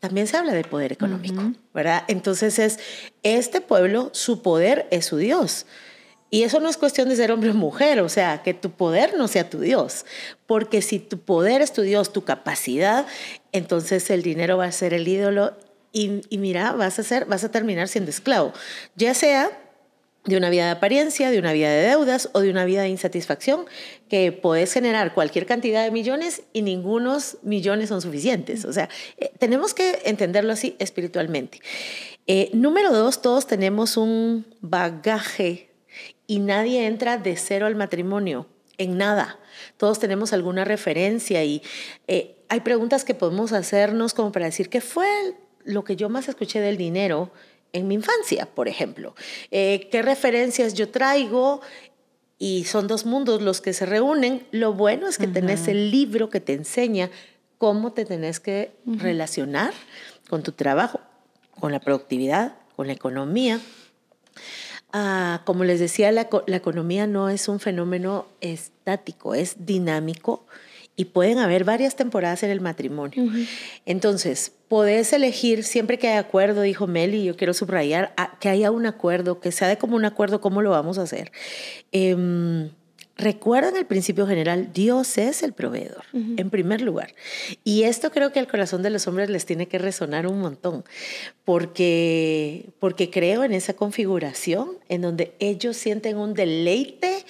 también 0.00 0.26
se 0.26 0.36
habla 0.36 0.52
de 0.52 0.64
poder 0.64 0.92
económico, 0.92 1.52
¿verdad? 1.74 2.04
Entonces 2.08 2.58
es, 2.58 2.78
este 3.22 3.60
pueblo, 3.60 4.10
su 4.12 4.42
poder 4.42 4.86
es 4.90 5.06
su 5.06 5.16
Dios. 5.16 5.66
Y 6.30 6.42
eso 6.42 6.60
no 6.60 6.68
es 6.68 6.76
cuestión 6.76 7.08
de 7.08 7.16
ser 7.16 7.32
hombre 7.32 7.50
o 7.50 7.54
mujer, 7.54 8.00
o 8.00 8.08
sea, 8.08 8.42
que 8.42 8.52
tu 8.52 8.70
poder 8.70 9.16
no 9.16 9.28
sea 9.28 9.48
tu 9.48 9.60
Dios, 9.60 10.04
porque 10.46 10.82
si 10.82 10.98
tu 10.98 11.18
poder 11.18 11.62
es 11.62 11.72
tu 11.72 11.80
Dios, 11.82 12.12
tu 12.12 12.24
capacidad, 12.24 13.06
entonces 13.52 14.10
el 14.10 14.22
dinero 14.22 14.58
va 14.58 14.66
a 14.66 14.72
ser 14.72 14.92
el 14.92 15.08
ídolo 15.08 15.56
y, 15.90 16.20
y 16.28 16.36
mira, 16.36 16.72
vas 16.72 16.98
a, 16.98 17.02
ser, 17.02 17.24
vas 17.24 17.44
a 17.44 17.50
terminar 17.50 17.88
siendo 17.88 18.10
esclavo, 18.10 18.52
ya 18.94 19.14
sea 19.14 19.50
de 20.28 20.36
una 20.36 20.50
vida 20.50 20.66
de 20.66 20.70
apariencia, 20.72 21.30
de 21.30 21.38
una 21.38 21.52
vida 21.52 21.70
de 21.70 21.88
deudas 21.88 22.28
o 22.34 22.40
de 22.40 22.50
una 22.50 22.66
vida 22.66 22.82
de 22.82 22.90
insatisfacción, 22.90 23.64
que 24.08 24.30
puedes 24.30 24.72
generar 24.72 25.14
cualquier 25.14 25.46
cantidad 25.46 25.82
de 25.82 25.90
millones 25.90 26.42
y 26.52 26.62
ningunos 26.62 27.38
millones 27.42 27.88
son 27.88 28.02
suficientes. 28.02 28.66
O 28.66 28.72
sea, 28.72 28.90
eh, 29.16 29.32
tenemos 29.38 29.72
que 29.72 30.00
entenderlo 30.04 30.52
así 30.52 30.76
espiritualmente. 30.78 31.60
Eh, 32.26 32.50
número 32.52 32.92
dos, 32.92 33.22
todos 33.22 33.46
tenemos 33.46 33.96
un 33.96 34.44
bagaje 34.60 35.70
y 36.26 36.40
nadie 36.40 36.86
entra 36.86 37.16
de 37.16 37.34
cero 37.36 37.64
al 37.64 37.74
matrimonio, 37.74 38.46
en 38.76 38.98
nada. 38.98 39.38
Todos 39.78 39.98
tenemos 39.98 40.34
alguna 40.34 40.64
referencia 40.66 41.42
y 41.42 41.62
eh, 42.06 42.36
hay 42.50 42.60
preguntas 42.60 43.04
que 43.06 43.14
podemos 43.14 43.52
hacernos 43.52 44.12
como 44.12 44.30
para 44.30 44.44
decir, 44.44 44.68
¿qué 44.68 44.82
fue 44.82 45.08
lo 45.64 45.84
que 45.84 45.96
yo 45.96 46.10
más 46.10 46.28
escuché 46.28 46.60
del 46.60 46.76
dinero? 46.76 47.32
En 47.72 47.88
mi 47.88 47.94
infancia, 47.94 48.46
por 48.46 48.68
ejemplo. 48.68 49.14
Eh, 49.50 49.88
¿Qué 49.90 50.02
referencias 50.02 50.74
yo 50.74 50.90
traigo? 50.90 51.60
Y 52.38 52.64
son 52.64 52.86
dos 52.86 53.04
mundos 53.04 53.42
los 53.42 53.60
que 53.60 53.72
se 53.72 53.86
reúnen. 53.86 54.46
Lo 54.52 54.72
bueno 54.72 55.08
es 55.08 55.18
que 55.18 55.26
tenés 55.26 55.66
el 55.68 55.90
libro 55.90 56.30
que 56.30 56.40
te 56.40 56.52
enseña 56.52 57.10
cómo 57.58 57.92
te 57.92 58.04
tenés 58.04 58.38
que 58.38 58.72
relacionar 58.86 59.72
con 60.30 60.42
tu 60.42 60.52
trabajo, 60.52 61.00
con 61.58 61.72
la 61.72 61.80
productividad, 61.80 62.54
con 62.76 62.86
la 62.86 62.92
economía. 62.92 63.60
Ah, 64.92 65.42
como 65.44 65.64
les 65.64 65.80
decía, 65.80 66.12
la, 66.12 66.28
la 66.46 66.56
economía 66.56 67.08
no 67.08 67.28
es 67.28 67.48
un 67.48 67.58
fenómeno 67.58 68.26
estático, 68.40 69.34
es 69.34 69.66
dinámico 69.66 70.46
y 70.98 71.06
pueden 71.06 71.38
haber 71.38 71.62
varias 71.62 71.94
temporadas 71.94 72.42
en 72.42 72.50
el 72.50 72.60
matrimonio. 72.60 73.22
Uh 73.22 73.30
-huh. 73.30 73.48
Entonces, 73.86 74.52
podés 74.66 75.12
elegir, 75.12 75.62
siempre 75.62 75.96
que 75.96 76.08
haya 76.08 76.18
acuerdo, 76.18 76.60
dijo 76.62 76.88
Meli, 76.88 77.24
yo 77.24 77.36
quiero 77.36 77.54
subrayar, 77.54 78.12
a, 78.16 78.36
que 78.40 78.48
haya 78.48 78.72
un 78.72 78.84
acuerdo, 78.84 79.40
que 79.40 79.52
sea 79.52 79.68
de 79.68 79.78
como 79.78 79.94
un 79.94 80.04
acuerdo, 80.04 80.40
cómo 80.40 80.60
lo 80.60 80.70
vamos 80.70 80.98
a 80.98 81.02
hacer. 81.02 81.30
Eh, 81.92 82.68
Recuerden 83.18 83.76
el 83.76 83.84
principio 83.84 84.28
general, 84.28 84.72
Dios 84.72 85.18
es 85.18 85.42
el 85.42 85.52
proveedor, 85.52 86.04
uh 86.12 86.18
-huh. 86.18 86.40
en 86.40 86.50
primer 86.50 86.80
lugar. 86.82 87.16
Y 87.64 87.82
esto 87.82 88.12
creo 88.12 88.30
que 88.30 88.38
al 88.38 88.46
corazón 88.46 88.84
de 88.84 88.90
los 88.90 89.08
hombres 89.08 89.28
les 89.28 89.44
tiene 89.44 89.66
que 89.66 89.76
resonar 89.76 90.28
un 90.28 90.38
montón, 90.38 90.84
porque, 91.44 92.66
porque 92.78 93.10
creo 93.10 93.42
en 93.42 93.54
esa 93.54 93.74
configuración 93.74 94.78
en 94.88 95.02
donde 95.02 95.32
ellos 95.40 95.76
sienten 95.76 96.16
un 96.16 96.32
deleite 96.32 97.24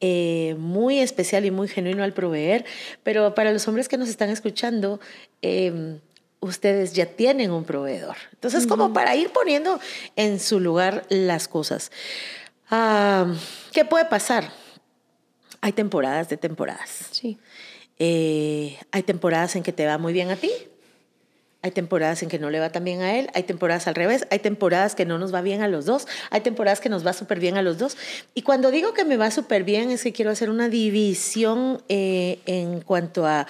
eh, 0.00 0.56
muy 0.58 0.98
especial 0.98 1.44
y 1.44 1.50
muy 1.50 1.68
genuino 1.68 2.02
al 2.02 2.12
proveer, 2.12 2.64
pero 3.02 3.34
para 3.34 3.52
los 3.52 3.66
hombres 3.68 3.88
que 3.88 3.98
nos 3.98 4.08
están 4.08 4.30
escuchando, 4.30 5.00
eh, 5.42 5.98
ustedes 6.40 6.94
ya 6.94 7.06
tienen 7.06 7.50
un 7.50 7.64
proveedor. 7.64 8.16
Entonces, 8.32 8.64
uh 8.64 8.66
-huh. 8.66 8.70
como 8.70 8.92
para 8.92 9.14
ir 9.14 9.30
poniendo 9.30 9.78
en 10.16 10.40
su 10.40 10.58
lugar 10.58 11.04
las 11.08 11.48
cosas. 11.48 11.92
Uh, 12.70 13.34
¿Qué 13.72 13.84
puede 13.84 14.06
pasar? 14.06 14.50
Hay 15.60 15.72
temporadas 15.72 16.28
de 16.28 16.36
temporadas. 16.36 17.08
Sí. 17.10 17.38
Eh, 17.98 18.78
hay 18.92 19.02
temporadas 19.02 19.56
en 19.56 19.62
que 19.62 19.72
te 19.72 19.86
va 19.86 19.98
muy 19.98 20.14
bien 20.14 20.30
a 20.30 20.36
ti, 20.36 20.50
hay 21.62 21.72
temporadas 21.72 22.22
en 22.22 22.28
que 22.28 22.38
no 22.38 22.50
le 22.50 22.58
va 22.58 22.70
tan 22.70 22.84
bien 22.84 23.02
a 23.02 23.18
él, 23.18 23.28
hay 23.34 23.42
temporadas 23.42 23.86
al 23.86 23.94
revés, 23.94 24.26
hay 24.30 24.38
temporadas 24.38 24.94
que 24.94 25.04
no 25.04 25.18
nos 25.18 25.34
va 25.34 25.42
bien 25.42 25.62
a 25.62 25.68
los 25.68 25.84
dos, 25.84 26.06
hay 26.30 26.40
temporadas 26.40 26.80
que 26.80 26.88
nos 26.88 27.06
va 27.06 27.12
súper 27.12 27.38
bien 27.38 27.56
a 27.56 27.62
los 27.62 27.78
dos. 27.78 27.96
Y 28.34 28.42
cuando 28.42 28.70
digo 28.70 28.94
que 28.94 29.04
me 29.04 29.16
va 29.16 29.30
súper 29.30 29.64
bien 29.64 29.90
es 29.90 30.02
que 30.02 30.12
quiero 30.12 30.30
hacer 30.30 30.48
una 30.48 30.68
división 30.68 31.82
eh, 31.88 32.40
en, 32.46 32.80
cuanto 32.80 33.26
a, 33.26 33.46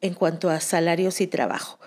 en 0.00 0.14
cuanto 0.14 0.50
a 0.50 0.60
salarios 0.60 1.20
y 1.20 1.26
trabajo. 1.26 1.78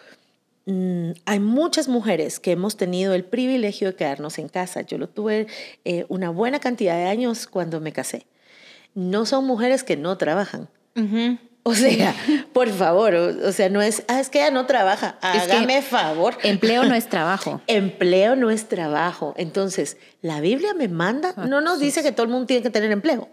mm, 0.66 1.12
hay 1.26 1.40
muchas 1.40 1.88
mujeres 1.88 2.40
que 2.40 2.52
hemos 2.52 2.76
tenido 2.76 3.14
el 3.14 3.24
privilegio 3.24 3.90
de 3.90 3.96
quedarnos 3.96 4.40
en 4.40 4.50
casa. 4.50 4.82
Yo 4.82 4.98
lo 4.98 5.08
tuve 5.08 5.48
eh, 5.86 6.06
una 6.10 6.32
buena 6.32 6.60
cantidad 6.60 6.96
de 6.98 7.06
años 7.06 7.48
cuando 7.48 7.80
me 7.80 7.94
casé. 7.94 8.26
No 8.94 9.26
son 9.26 9.46
mujeres 9.46 9.84
que 9.84 9.96
no 9.96 10.18
trabajan. 10.18 10.70
O 11.68 11.74
sea, 11.74 12.16
por 12.54 12.70
favor, 12.70 13.16
o, 13.16 13.52
sea, 13.52 13.70
no 13.70 13.82
es, 13.82 14.04
ah, 14.08 14.20
es 14.20 14.30
que 14.30 14.38
ella 14.40 14.52
no 14.52 14.68
trabaja, 14.68 15.18
hágame 15.20 15.82
favor. 15.82 16.38
Empleo 16.44 16.84
no 16.84 16.94
es 16.94 17.10
trabajo. 17.10 17.60
empleo 17.68 18.36
no 18.36 18.52
es 18.52 18.70
trabajo. 18.70 19.34
Entonces, 19.36 19.98
la 20.22 20.42
Biblia 20.42 20.76
me 20.76 20.88
manda, 20.90 21.34
ah, 21.36 21.48
no 21.48 21.62
nos 21.62 21.80
dice 21.80 22.04
que 22.04 22.12
todo 22.12 22.28
el 22.28 22.32
mundo 22.32 22.46
tiene 22.46 22.62
que 22.62 22.70
tener 22.70 22.92
empleo. 22.92 23.30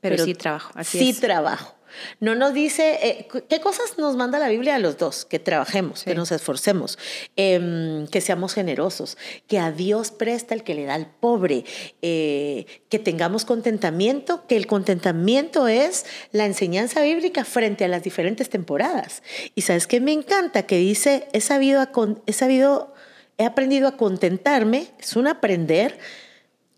Pero, 0.00 0.24
sí 0.24 0.32
trabajo, 0.34 0.70
así 0.76 1.12
sí 1.12 1.20
trabajo. 1.20 1.74
No 2.20 2.34
nos 2.34 2.54
dice, 2.54 2.98
eh, 3.02 3.28
¿qué 3.48 3.60
cosas 3.60 3.98
nos 3.98 4.16
manda 4.16 4.38
la 4.38 4.48
Biblia 4.48 4.76
a 4.76 4.78
los 4.78 4.98
dos? 4.98 5.24
Que 5.24 5.38
trabajemos, 5.38 6.04
que 6.04 6.14
nos 6.14 6.32
esforcemos, 6.32 6.98
em, 7.36 8.06
que 8.08 8.20
seamos 8.20 8.54
generosos, 8.54 9.16
que 9.46 9.58
a 9.58 9.72
Dios 9.72 10.10
presta 10.10 10.54
el 10.54 10.62
que 10.62 10.74
le 10.74 10.84
da 10.84 10.94
al 10.94 11.06
pobre, 11.06 11.64
eh, 12.02 12.66
que 12.88 12.98
tengamos 12.98 13.44
contentamiento, 13.44 14.46
que 14.46 14.56
el 14.56 14.66
contentamiento 14.66 15.68
es 15.68 16.04
la 16.32 16.46
enseñanza 16.46 17.02
bíblica 17.02 17.44
frente 17.44 17.84
a 17.84 17.88
las 17.88 18.02
diferentes 18.02 18.48
temporadas. 18.50 19.22
Y 19.54 19.62
sabes 19.62 19.86
que 19.86 20.00
me 20.00 20.12
encanta 20.12 20.64
que 20.64 20.76
dice, 20.76 21.28
he 21.32 21.40
sabido, 21.40 21.86
he 22.26 22.32
sabido, 22.32 22.94
he 23.38 23.44
aprendido 23.44 23.88
a 23.88 23.96
contentarme, 23.96 24.88
es 24.98 25.16
un 25.16 25.26
aprender 25.26 25.98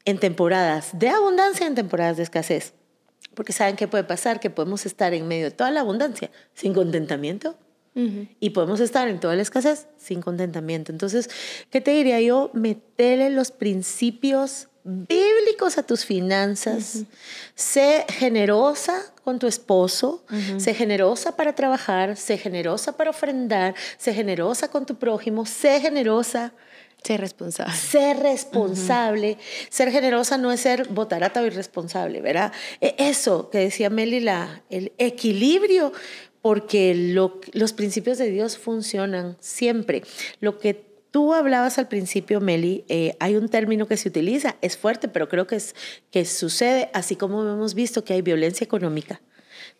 en 0.04 0.18
temporadas 0.18 0.90
de 0.98 1.08
abundancia, 1.08 1.66
en 1.66 1.74
temporadas 1.74 2.16
de 2.16 2.22
escasez. 2.22 2.74
Porque 3.34 3.52
saben 3.52 3.76
qué 3.76 3.88
puede 3.88 4.04
pasar, 4.04 4.40
que 4.40 4.50
podemos 4.50 4.86
estar 4.86 5.14
en 5.14 5.26
medio 5.28 5.44
de 5.44 5.50
toda 5.50 5.70
la 5.70 5.80
abundancia 5.80 6.30
sin 6.54 6.74
contentamiento 6.74 7.56
y 8.40 8.50
podemos 8.50 8.80
estar 8.80 9.06
en 9.06 9.20
toda 9.20 9.36
la 9.36 9.42
escasez 9.42 9.86
sin 9.98 10.20
contentamiento. 10.20 10.90
Entonces, 10.90 11.30
¿qué 11.70 11.80
te 11.80 11.92
diría 11.92 12.20
yo? 12.20 12.50
Metele 12.52 13.30
los 13.30 13.52
principios 13.52 14.66
bíblicos 14.82 15.78
a 15.78 15.84
tus 15.84 16.04
finanzas. 16.04 17.04
Sé 17.54 18.04
generosa 18.08 19.00
con 19.22 19.38
tu 19.38 19.46
esposo, 19.46 20.24
sé 20.58 20.74
generosa 20.74 21.36
para 21.36 21.54
trabajar, 21.54 22.16
sé 22.16 22.36
generosa 22.36 22.96
para 22.96 23.10
ofrendar, 23.10 23.74
sé 23.96 24.12
generosa 24.12 24.68
con 24.68 24.86
tu 24.86 24.96
prójimo, 24.96 25.46
sé 25.46 25.80
generosa 25.80 26.52
ser 27.04 27.20
responsable. 27.20 27.74
Ser 27.74 28.16
responsable. 28.18 29.38
Ser 29.68 29.90
generosa 29.90 30.38
no 30.38 30.50
es 30.52 30.60
ser 30.60 30.88
botarata 30.88 31.42
o 31.42 31.46
irresponsable, 31.46 32.20
¿verdad? 32.20 32.52
E, 32.80 32.94
eso 32.98 33.50
que 33.50 33.58
decía 33.58 33.90
Meli, 33.90 34.20
la, 34.20 34.62
el 34.70 34.92
equilibrio, 34.98 35.92
porque 36.40 36.94
los 37.52 37.72
principios 37.72 38.18
de 38.18 38.30
Dios 38.30 38.58
funcionan 38.58 39.36
siempre. 39.40 40.02
Lo 40.40 40.58
que 40.58 40.74
tú 41.10 41.32
hablabas 41.32 41.78
al 41.78 41.88
principio, 41.88 42.40
Meli, 42.40 42.84
eh, 42.88 43.16
hay 43.20 43.36
un 43.36 43.48
término 43.48 43.86
que 43.86 43.96
se 43.96 44.08
utiliza, 44.08 44.56
es 44.60 44.76
fuerte, 44.76 45.08
pero 45.08 45.28
creo 45.28 45.46
que, 45.46 45.56
es, 45.56 45.74
que 46.10 46.24
sucede, 46.24 46.90
así 46.92 47.16
como 47.16 47.42
hemos 47.42 47.74
visto 47.74 48.04
que 48.04 48.14
hay 48.14 48.22
violencia 48.22 48.64
económica 48.64 49.20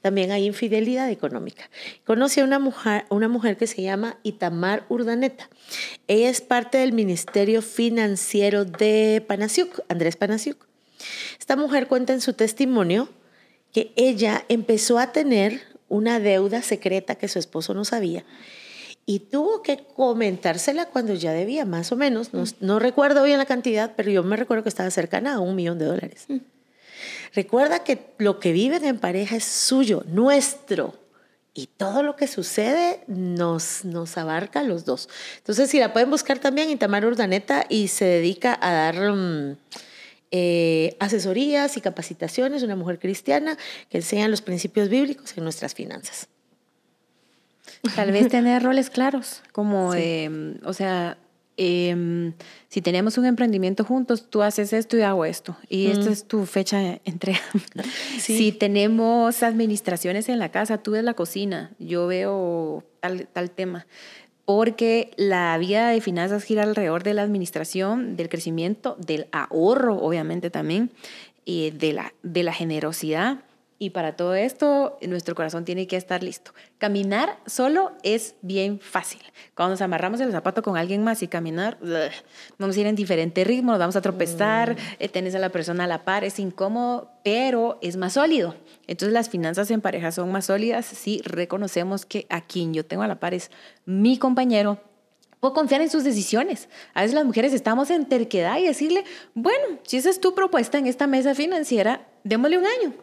también 0.05 0.33
hay 0.33 0.45
infidelidad 0.45 1.09
económica. 1.09 1.71
Conocí 2.05 2.41
a 2.41 2.45
una 2.45 2.59
mujer, 2.59 3.07
una 3.09 3.27
mujer 3.27 3.57
que 3.57 3.67
se 3.67 3.81
llama 3.81 4.19
Itamar 4.23 4.85
Urdaneta. 4.91 5.49
Ella 6.09 6.29
es 6.29 6.43
parte 6.43 6.77
del 6.77 6.93
Ministerio 6.93 7.63
Financiero 7.63 8.67
de 8.67 9.25
Panasiuk, 9.27 9.81
Andrés 9.89 10.17
Panasiuk. 10.17 10.59
Esta 11.41 11.57
mujer 11.57 11.89
cuenta 11.89 12.13
en 12.13 12.21
su 12.21 12.35
testimonio 12.35 13.09
que 13.73 13.95
ella 13.97 14.45
empezó 14.51 14.99
a 14.99 15.11
tener 15.11 15.63
una 15.89 16.21
deuda 16.21 16.61
secreta 16.61 17.15
que 17.15 17.29
su 17.29 17.39
esposo 17.39 17.73
no 17.73 17.87
sabía 17.87 18.27
y 19.07 19.21
tuvo 19.21 19.63
que 19.63 19.87
comentársela 19.97 20.85
cuando 20.85 21.15
ya 21.15 21.33
debía, 21.33 21.65
más 21.65 21.93
o 21.93 21.97
menos. 21.97 22.35
No, 22.35 22.45
no, 22.61 22.79
recuerdo 22.79 23.25
bien 23.25 23.39
la 23.39 23.47
cantidad, 23.47 23.95
pero 23.97 24.11
yo 24.11 24.23
me 24.23 24.37
recuerdo 24.37 24.65
que 24.65 24.69
estaba 24.69 24.91
cercana 24.91 25.37
a 25.37 25.41
un 25.41 25.57
millón 25.57 25.79
de 25.79 25.87
dólares. 25.87 26.27
Mm. 26.29 26.37
Recuerda 27.35 27.85
que 27.85 27.99
lo 28.19 28.39
que 28.41 28.53
viven 28.53 28.85
en 28.85 28.99
pareja 28.99 29.37
es 29.37 29.45
suyo, 29.45 30.03
nuestro. 30.07 30.95
Y 31.57 31.69
todo 31.69 32.03
lo 32.03 32.17
que 32.17 32.27
sucede 32.27 33.01
nos, 33.07 33.85
nos 33.85 34.19
abarca 34.19 34.61
a 34.61 34.63
los 34.65 34.85
dos. 34.85 35.09
Entonces, 35.39 35.71
si 35.71 35.79
la 35.79 35.93
pueden 35.93 36.11
buscar 36.11 36.41
también, 36.41 36.69
Itamar 36.69 37.07
Urdaneta, 37.07 37.65
y 37.69 37.89
se 37.89 38.05
dedica 38.05 38.59
a 38.61 38.73
dar 38.73 39.13
mm, 39.13 39.57
eh, 40.33 40.97
asesorías 40.99 41.77
y 41.77 41.81
capacitaciones, 41.81 42.65
una 42.65 42.75
mujer 42.75 42.99
cristiana 42.99 43.57
que 43.89 43.99
enseña 43.99 44.27
los 44.27 44.43
principios 44.43 44.89
bíblicos 44.89 45.37
en 45.37 45.45
nuestras 45.45 45.75
finanzas. 45.75 46.27
Tal 47.95 48.11
vez 48.11 48.29
tener 48.29 48.63
roles 48.63 48.91
claros, 48.91 49.43
como, 49.53 49.91
o 49.91 50.73
sea, 50.73 51.19
Em, 51.57 52.33
si 52.69 52.83
tenemos 52.83 53.17
un 53.17 53.27
emprendimiento 53.27 53.85
juntos, 53.85 54.29
tú 54.29 54.43
haces 54.43 54.73
esto 54.73 54.97
y 54.97 55.03
hago 55.03 55.25
esto. 55.25 55.57
Y 55.69 55.87
esta 55.87 56.11
es 56.11 56.25
tu 56.25 56.47
fecha 56.47 56.79
de 56.79 57.01
entrega. 57.05 57.41
Si 58.19 58.53
tenemos 58.53 59.43
administraciones 59.43 60.29
en 60.29 60.39
la 60.39 60.51
casa, 60.51 60.79
tú 60.79 60.93
ves 60.93 61.05
la 61.05 61.15
cocina, 61.15 61.71
yo 61.79 62.07
veo 62.07 62.85
tal, 63.01 63.29
tal 63.29 63.51
tema. 63.51 63.87
Porque 64.45 65.11
la 65.17 65.57
vida 65.59 65.89
de 65.89 66.01
finanzas 66.01 66.43
gira 66.43 66.65
alrededor 66.65 67.03
de 67.03 67.15
la 67.15 67.23
administración, 67.23 68.17
del 68.17 68.29
crecimiento, 68.29 68.97
del 68.99 69.27
ahorro, 69.33 69.97
obviamente 69.97 70.51
también, 70.51 70.91
y 71.45 71.71
de 71.71 71.93
la, 71.93 72.15
de 72.23 72.43
la 72.43 72.53
generosidad 72.53 73.41
y 73.85 73.91
para 73.91 74.17
todo 74.17 74.35
esto, 74.35 74.97
nuestro 75.03 75.35
corazón 75.35 75.67
tiene 75.67 75.87
que 75.87 75.97
estar 75.97 76.23
listo. 76.23 76.53
Caminar 76.79 77.39
solo 77.45 77.93
es 78.03 78.35
bien 78.41 78.81
fácil. 78.81 79.21
Cuando 79.55 79.73
nos 79.73 79.83
amarramos 79.83 80.21
el 80.21 80.33
zapato 80.33 80.63
con 80.63 80.79
alguien 80.79 81.05
más 81.05 81.23
y 81.23 81.29
caminar, 81.29 81.77
vamos 82.59 82.77
a 82.77 82.81
ir 82.81 82.87
en 82.87 82.97
diferente 82.97 83.45
ritmo, 83.45 83.73
nos 83.73 83.79
vamos 83.79 83.97
a 83.97 84.01
tropezar, 84.01 84.75
mm. 84.75 84.79
eh, 85.01 85.09
tenés 85.11 85.35
a 85.35 85.39
la 85.39 85.51
persona 85.51 85.85
a 85.85 85.87
la 85.87 86.03
par, 86.03 86.25
es 86.25 86.39
incómodo, 86.39 87.11
pero 87.23 87.79
es 87.83 87.99
más 87.99 88.15
sólido. 88.15 88.55
Entonces 88.87 89.13
las 89.13 89.29
finanzas 89.29 89.71
en 89.71 89.83
pareja 89.83 90.13
son 90.13 90.33
más 90.33 90.47
sólidas 90.47 90.87
si 90.87 91.21
reconocemos 91.23 92.07
que 92.07 92.27
a 92.31 92.41
quien 92.41 92.73
yo 92.73 92.87
tengo 92.87 93.03
a 93.03 93.07
la 93.07 93.21
par 93.21 93.35
es 93.35 93.51
mi 93.85 94.17
compañero, 94.17 94.81
puedo 95.41 95.53
confiar 95.53 95.83
en 95.83 95.91
sus 95.91 96.05
decisiones. 96.05 96.71
A 96.95 97.03
veces 97.03 97.15
las 97.15 97.27
mujeres 97.27 97.53
estamos 97.53 97.91
en 97.91 98.07
terquedad 98.07 98.57
y 98.57 98.65
decirle, 98.65 99.05
bueno, 99.35 99.79
si 99.83 99.99
esa 99.99 100.09
es 100.09 100.19
tu 100.19 100.35
propuesta 100.35 100.79
en 100.79 100.87
esta 100.87 101.07
mesa 101.07 101.35
financiera, 101.35 102.09
démosle 102.23 102.57
un 102.57 102.65
año. 102.65 102.95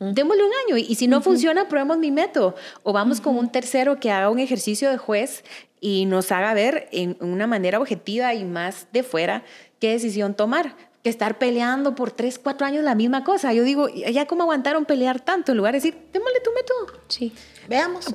Démosle 0.00 0.42
un 0.44 0.52
año 0.66 0.76
y, 0.76 0.94
si 0.96 1.06
no 1.06 1.20
funciona, 1.20 1.68
probemos 1.68 1.98
mi 1.98 2.10
método. 2.10 2.56
O 2.82 2.92
vamos 2.92 3.20
con 3.20 3.36
un 3.36 3.50
tercero 3.50 4.00
que 4.00 4.10
haga 4.10 4.28
un 4.28 4.40
ejercicio 4.40 4.90
de 4.90 4.98
juez 4.98 5.44
y 5.80 6.06
nos 6.06 6.32
haga 6.32 6.52
ver 6.54 6.88
en 6.90 7.16
una 7.20 7.46
manera 7.46 7.78
objetiva 7.78 8.34
y 8.34 8.44
más 8.44 8.88
de 8.92 9.02
fuera 9.04 9.44
qué 9.78 9.90
decisión 9.90 10.34
tomar. 10.34 10.74
Que 11.04 11.10
estar 11.10 11.38
peleando 11.38 11.94
por 11.94 12.10
tres, 12.10 12.40
cuatro 12.40 12.66
años 12.66 12.82
la 12.82 12.96
misma 12.96 13.22
cosa. 13.22 13.52
Yo 13.52 13.62
digo, 13.62 13.88
ya 13.88 14.26
cómo 14.26 14.42
aguantaron 14.42 14.84
pelear 14.84 15.20
tanto 15.20 15.52
en 15.52 15.58
lugar 15.58 15.72
de 15.74 15.76
decir, 15.78 15.96
démosle 16.12 16.40
tu 16.40 16.50
método. 16.52 17.00
Sí. 17.06 17.32
Veamos. 17.68 18.06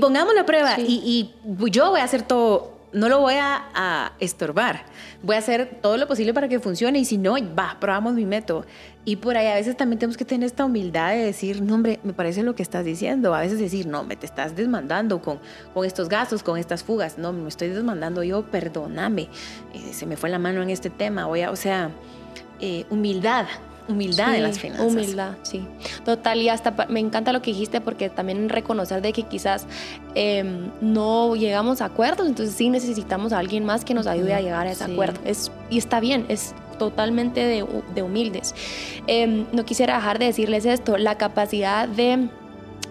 Pongamos 0.00 0.34
la 0.34 0.46
prueba 0.46 0.80
y, 0.80 1.34
y 1.44 1.70
yo 1.70 1.90
voy 1.90 2.00
a 2.00 2.04
hacer 2.04 2.22
todo 2.22 2.79
no 2.92 3.08
lo 3.08 3.20
voy 3.20 3.34
a, 3.38 4.12
estorbar. 4.18 4.84
Voy 5.22 5.36
a 5.36 5.38
hacer 5.38 5.78
todo 5.80 5.96
lo 5.96 6.06
posible 6.06 6.34
para 6.34 6.48
que 6.48 6.58
funcione 6.60 6.98
y 6.98 7.04
si 7.04 7.18
no, 7.18 7.34
va, 7.56 7.76
probamos 7.80 8.14
mi 8.14 8.26
método. 8.26 8.64
Y 9.04 9.16
por 9.16 9.36
ahí 9.36 9.46
a 9.46 9.54
veces 9.54 9.76
también 9.76 9.98
tenemos 9.98 10.16
que 10.16 10.24
tener 10.24 10.46
esta 10.46 10.64
humildad 10.64 11.10
de 11.10 11.24
decir, 11.24 11.62
no, 11.62 11.74
hombre, 11.74 12.00
me 12.02 12.12
parece 12.12 12.42
lo 12.42 12.54
que 12.54 12.62
estás 12.62 12.84
diciendo. 12.84 13.34
A 13.34 13.40
veces 13.40 13.58
decir, 13.58 13.86
no, 13.86 14.04
me 14.04 14.16
te 14.16 14.26
estás 14.26 14.56
desmandando 14.56 15.22
con, 15.22 15.38
con 15.72 15.86
estos 15.86 16.08
gastos, 16.08 16.42
con 16.42 16.58
estas 16.58 16.84
fugas. 16.84 17.16
No, 17.16 17.32
me 17.32 17.48
estoy 17.48 17.68
desmandando 17.68 18.22
yo, 18.22 18.42
perdóname. 18.42 19.28
Eh, 19.74 19.92
se 19.92 20.06
me 20.06 20.16
fue 20.16 20.28
la 20.28 20.38
mano 20.38 20.62
en 20.62 20.70
este 20.70 20.90
tema. 20.90 21.26
Voy 21.26 21.42
a, 21.42 21.50
o 21.50 21.56
sea, 21.56 21.90
eh, 22.60 22.84
humildad 22.90 23.46
humildad 23.88 24.34
en 24.34 24.42
las 24.42 24.58
finanzas. 24.58 24.86
Humildad, 24.86 25.32
sí. 25.42 25.66
Total, 26.04 26.40
y 26.40 26.48
hasta 26.48 26.86
me 26.88 27.00
encanta 27.00 27.32
lo 27.32 27.42
que 27.42 27.50
dijiste 27.50 27.80
porque 27.80 28.08
también 28.10 28.48
reconocer 28.48 29.02
de 29.02 29.12
que 29.12 29.24
quizás 29.24 29.66
em, 30.14 30.70
no 30.80 31.34
llegamos 31.36 31.80
a 31.80 31.86
acuerdos, 31.86 32.26
entonces 32.26 32.54
sí 32.54 32.70
necesitamos 32.70 33.32
a 33.32 33.38
alguien 33.38 33.64
más 33.64 33.84
que 33.84 33.94
nos 33.94 34.06
ayude 34.06 34.34
a 34.34 34.40
llegar 34.40 34.66
a 34.66 34.70
ese 34.72 34.84
acuerdo. 34.84 35.20
Es, 35.24 35.50
y 35.70 35.78
está 35.78 36.00
bien, 36.00 36.26
es 36.28 36.54
totalmente 36.78 37.40
de, 37.40 37.66
de 37.94 38.02
humildes. 38.02 38.54
Em, 39.06 39.46
no 39.52 39.64
quisiera 39.64 39.96
dejar 39.96 40.18
de 40.18 40.26
decirles 40.26 40.64
esto, 40.64 40.96
la 40.96 41.16
capacidad 41.18 41.88
de 41.88 42.28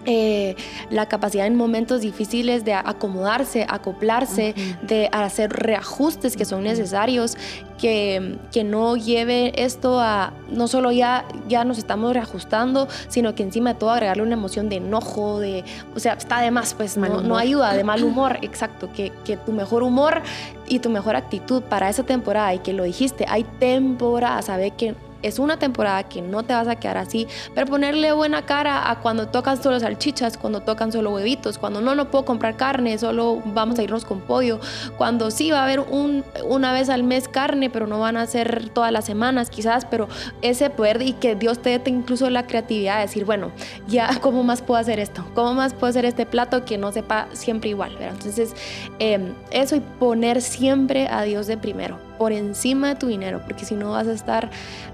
eh, 0.06 0.56
la 0.88 1.06
capacidad 1.06 1.46
en 1.46 1.56
momentos 1.56 2.00
difíciles 2.00 2.64
de 2.64 2.72
acomodarse, 2.72 3.66
acoplarse, 3.68 4.54
de 4.82 5.10
hacer 5.12 5.52
reajustes 5.52 6.36
que 6.36 6.46
son 6.46 6.64
necesarios, 6.64 7.36
que, 7.80 8.36
que, 8.52 8.62
no 8.62 8.96
lleve 8.96 9.52
esto 9.56 10.00
a, 10.00 10.32
no 10.50 10.68
solo 10.68 10.92
ya, 10.92 11.24
ya 11.48 11.64
nos 11.64 11.78
estamos 11.78 12.12
reajustando, 12.12 12.88
sino 13.08 13.34
que 13.34 13.42
encima 13.42 13.72
de 13.72 13.78
todo 13.80 13.90
agregarle 13.90 14.22
una 14.22 14.34
emoción 14.34 14.68
de 14.68 14.76
enojo, 14.76 15.40
de, 15.40 15.64
o 15.94 15.98
sea, 15.98 16.12
está 16.12 16.40
de 16.40 16.50
más, 16.50 16.74
pues 16.74 16.98
no, 16.98 17.22
no, 17.22 17.38
ayuda, 17.38 17.72
de 17.74 17.82
mal 17.82 18.04
humor, 18.04 18.38
exacto, 18.42 18.90
que, 18.92 19.12
que 19.24 19.36
tu 19.38 19.52
mejor 19.52 19.82
humor 19.82 20.22
y 20.68 20.80
tu 20.80 20.90
mejor 20.90 21.16
actitud 21.16 21.62
para 21.62 21.88
esa 21.88 22.02
temporada, 22.02 22.52
y 22.54 22.58
que 22.58 22.74
lo 22.74 22.84
dijiste, 22.84 23.24
hay 23.28 23.44
temporadas, 23.58 24.44
sabe 24.44 24.72
que 24.72 24.94
es 25.22 25.38
una 25.38 25.58
temporada 25.58 26.04
que 26.04 26.22
no 26.22 26.42
te 26.42 26.54
vas 26.54 26.68
a 26.68 26.76
quedar 26.76 26.98
así, 26.98 27.26
pero 27.54 27.66
ponerle 27.66 28.12
buena 28.12 28.46
cara 28.46 28.90
a 28.90 29.00
cuando 29.00 29.28
tocan 29.28 29.62
solo 29.62 29.80
salchichas, 29.80 30.36
cuando 30.36 30.60
tocan 30.60 30.92
solo 30.92 31.10
huevitos, 31.10 31.58
cuando 31.58 31.80
no, 31.80 31.94
no 31.94 32.10
puedo 32.10 32.24
comprar 32.24 32.56
carne, 32.56 32.98
solo 32.98 33.42
vamos 33.44 33.78
a 33.78 33.82
irnos 33.82 34.04
con 34.04 34.20
pollo, 34.20 34.60
cuando 34.96 35.30
sí 35.30 35.50
va 35.50 35.60
a 35.60 35.64
haber 35.64 35.80
un, 35.80 36.24
una 36.44 36.72
vez 36.72 36.88
al 36.88 37.02
mes 37.02 37.28
carne, 37.28 37.70
pero 37.70 37.86
no 37.86 38.00
van 38.00 38.16
a 38.16 38.26
ser 38.26 38.70
todas 38.70 38.92
las 38.92 39.04
semanas 39.04 39.50
quizás, 39.50 39.84
pero 39.84 40.08
ese 40.42 40.70
poder 40.70 41.02
y 41.02 41.12
que 41.14 41.34
Dios 41.34 41.60
te 41.60 41.78
dé 41.78 41.90
incluso 41.90 42.28
la 42.30 42.46
creatividad 42.46 42.96
de 42.96 43.02
decir, 43.02 43.24
bueno, 43.24 43.50
ya, 43.88 44.18
¿cómo 44.20 44.42
más 44.42 44.62
puedo 44.62 44.80
hacer 44.80 44.98
esto? 44.98 45.24
¿Cómo 45.34 45.54
más 45.54 45.74
puedo 45.74 45.90
hacer 45.90 46.04
este 46.04 46.26
plato 46.26 46.64
que 46.64 46.78
no 46.78 46.92
sepa 46.92 47.28
siempre 47.32 47.70
igual? 47.70 47.96
Entonces, 48.00 48.54
em, 48.98 49.34
eso 49.50 49.76
y 49.76 49.80
poner 49.80 50.42
siempre 50.42 51.08
a 51.08 51.22
Dios 51.22 51.46
de 51.46 51.56
primero, 51.56 52.09
por 52.20 52.32
encima 52.32 52.88
de 52.88 52.94
tu 52.96 53.06
dinero, 53.06 53.40
porque 53.46 53.64
si 53.64 53.74
no 53.74 53.92
vas 53.92 54.06
a 54.06 54.12
estar, 54.12 54.50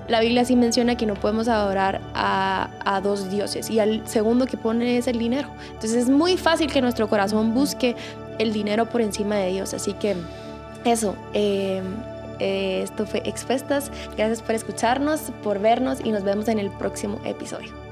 la 0.07 0.21
Biblia 0.21 0.45
sí 0.45 0.55
menciona 0.55 0.97
que 0.97 1.07
no 1.07 1.15
podemos 1.15 1.49
adorar 1.49 2.01
a, 2.15 3.01
dos 3.03 3.29
dioses 3.29 3.69
y 3.69 3.81
al 3.81 4.07
segundo 4.07 4.47
que 4.47 4.57
pone 4.57 4.97
es 4.97 5.09
el 5.09 5.19
dinero. 5.19 5.49
Entonces 5.73 6.05
es 6.05 6.09
muy 6.09 6.37
fácil 6.37 6.73
que 6.73 6.81
nuestro 6.81 7.09
corazón 7.09 7.53
busque 7.53 7.97
el 8.39 8.53
dinero 8.53 8.87
por 8.87 9.01
encima 9.01 9.35
de 9.35 9.49
Dios, 9.49 9.75
así 9.75 9.93
que 9.95 10.15
eso. 10.85 11.17
Em, 11.33 11.85
eh, 12.39 12.83
esto 12.85 13.07
fue 13.07 13.23
Expuestas. 13.25 13.91
Gracias 14.17 14.41
por 14.41 14.55
escucharnos, 14.55 15.33
por 15.43 15.59
vernos 15.59 15.99
y 16.05 16.13
nos 16.13 16.23
vemos 16.23 16.47
en 16.47 16.61
el 16.61 16.71
próximo 16.71 17.19
episodio. 17.25 17.86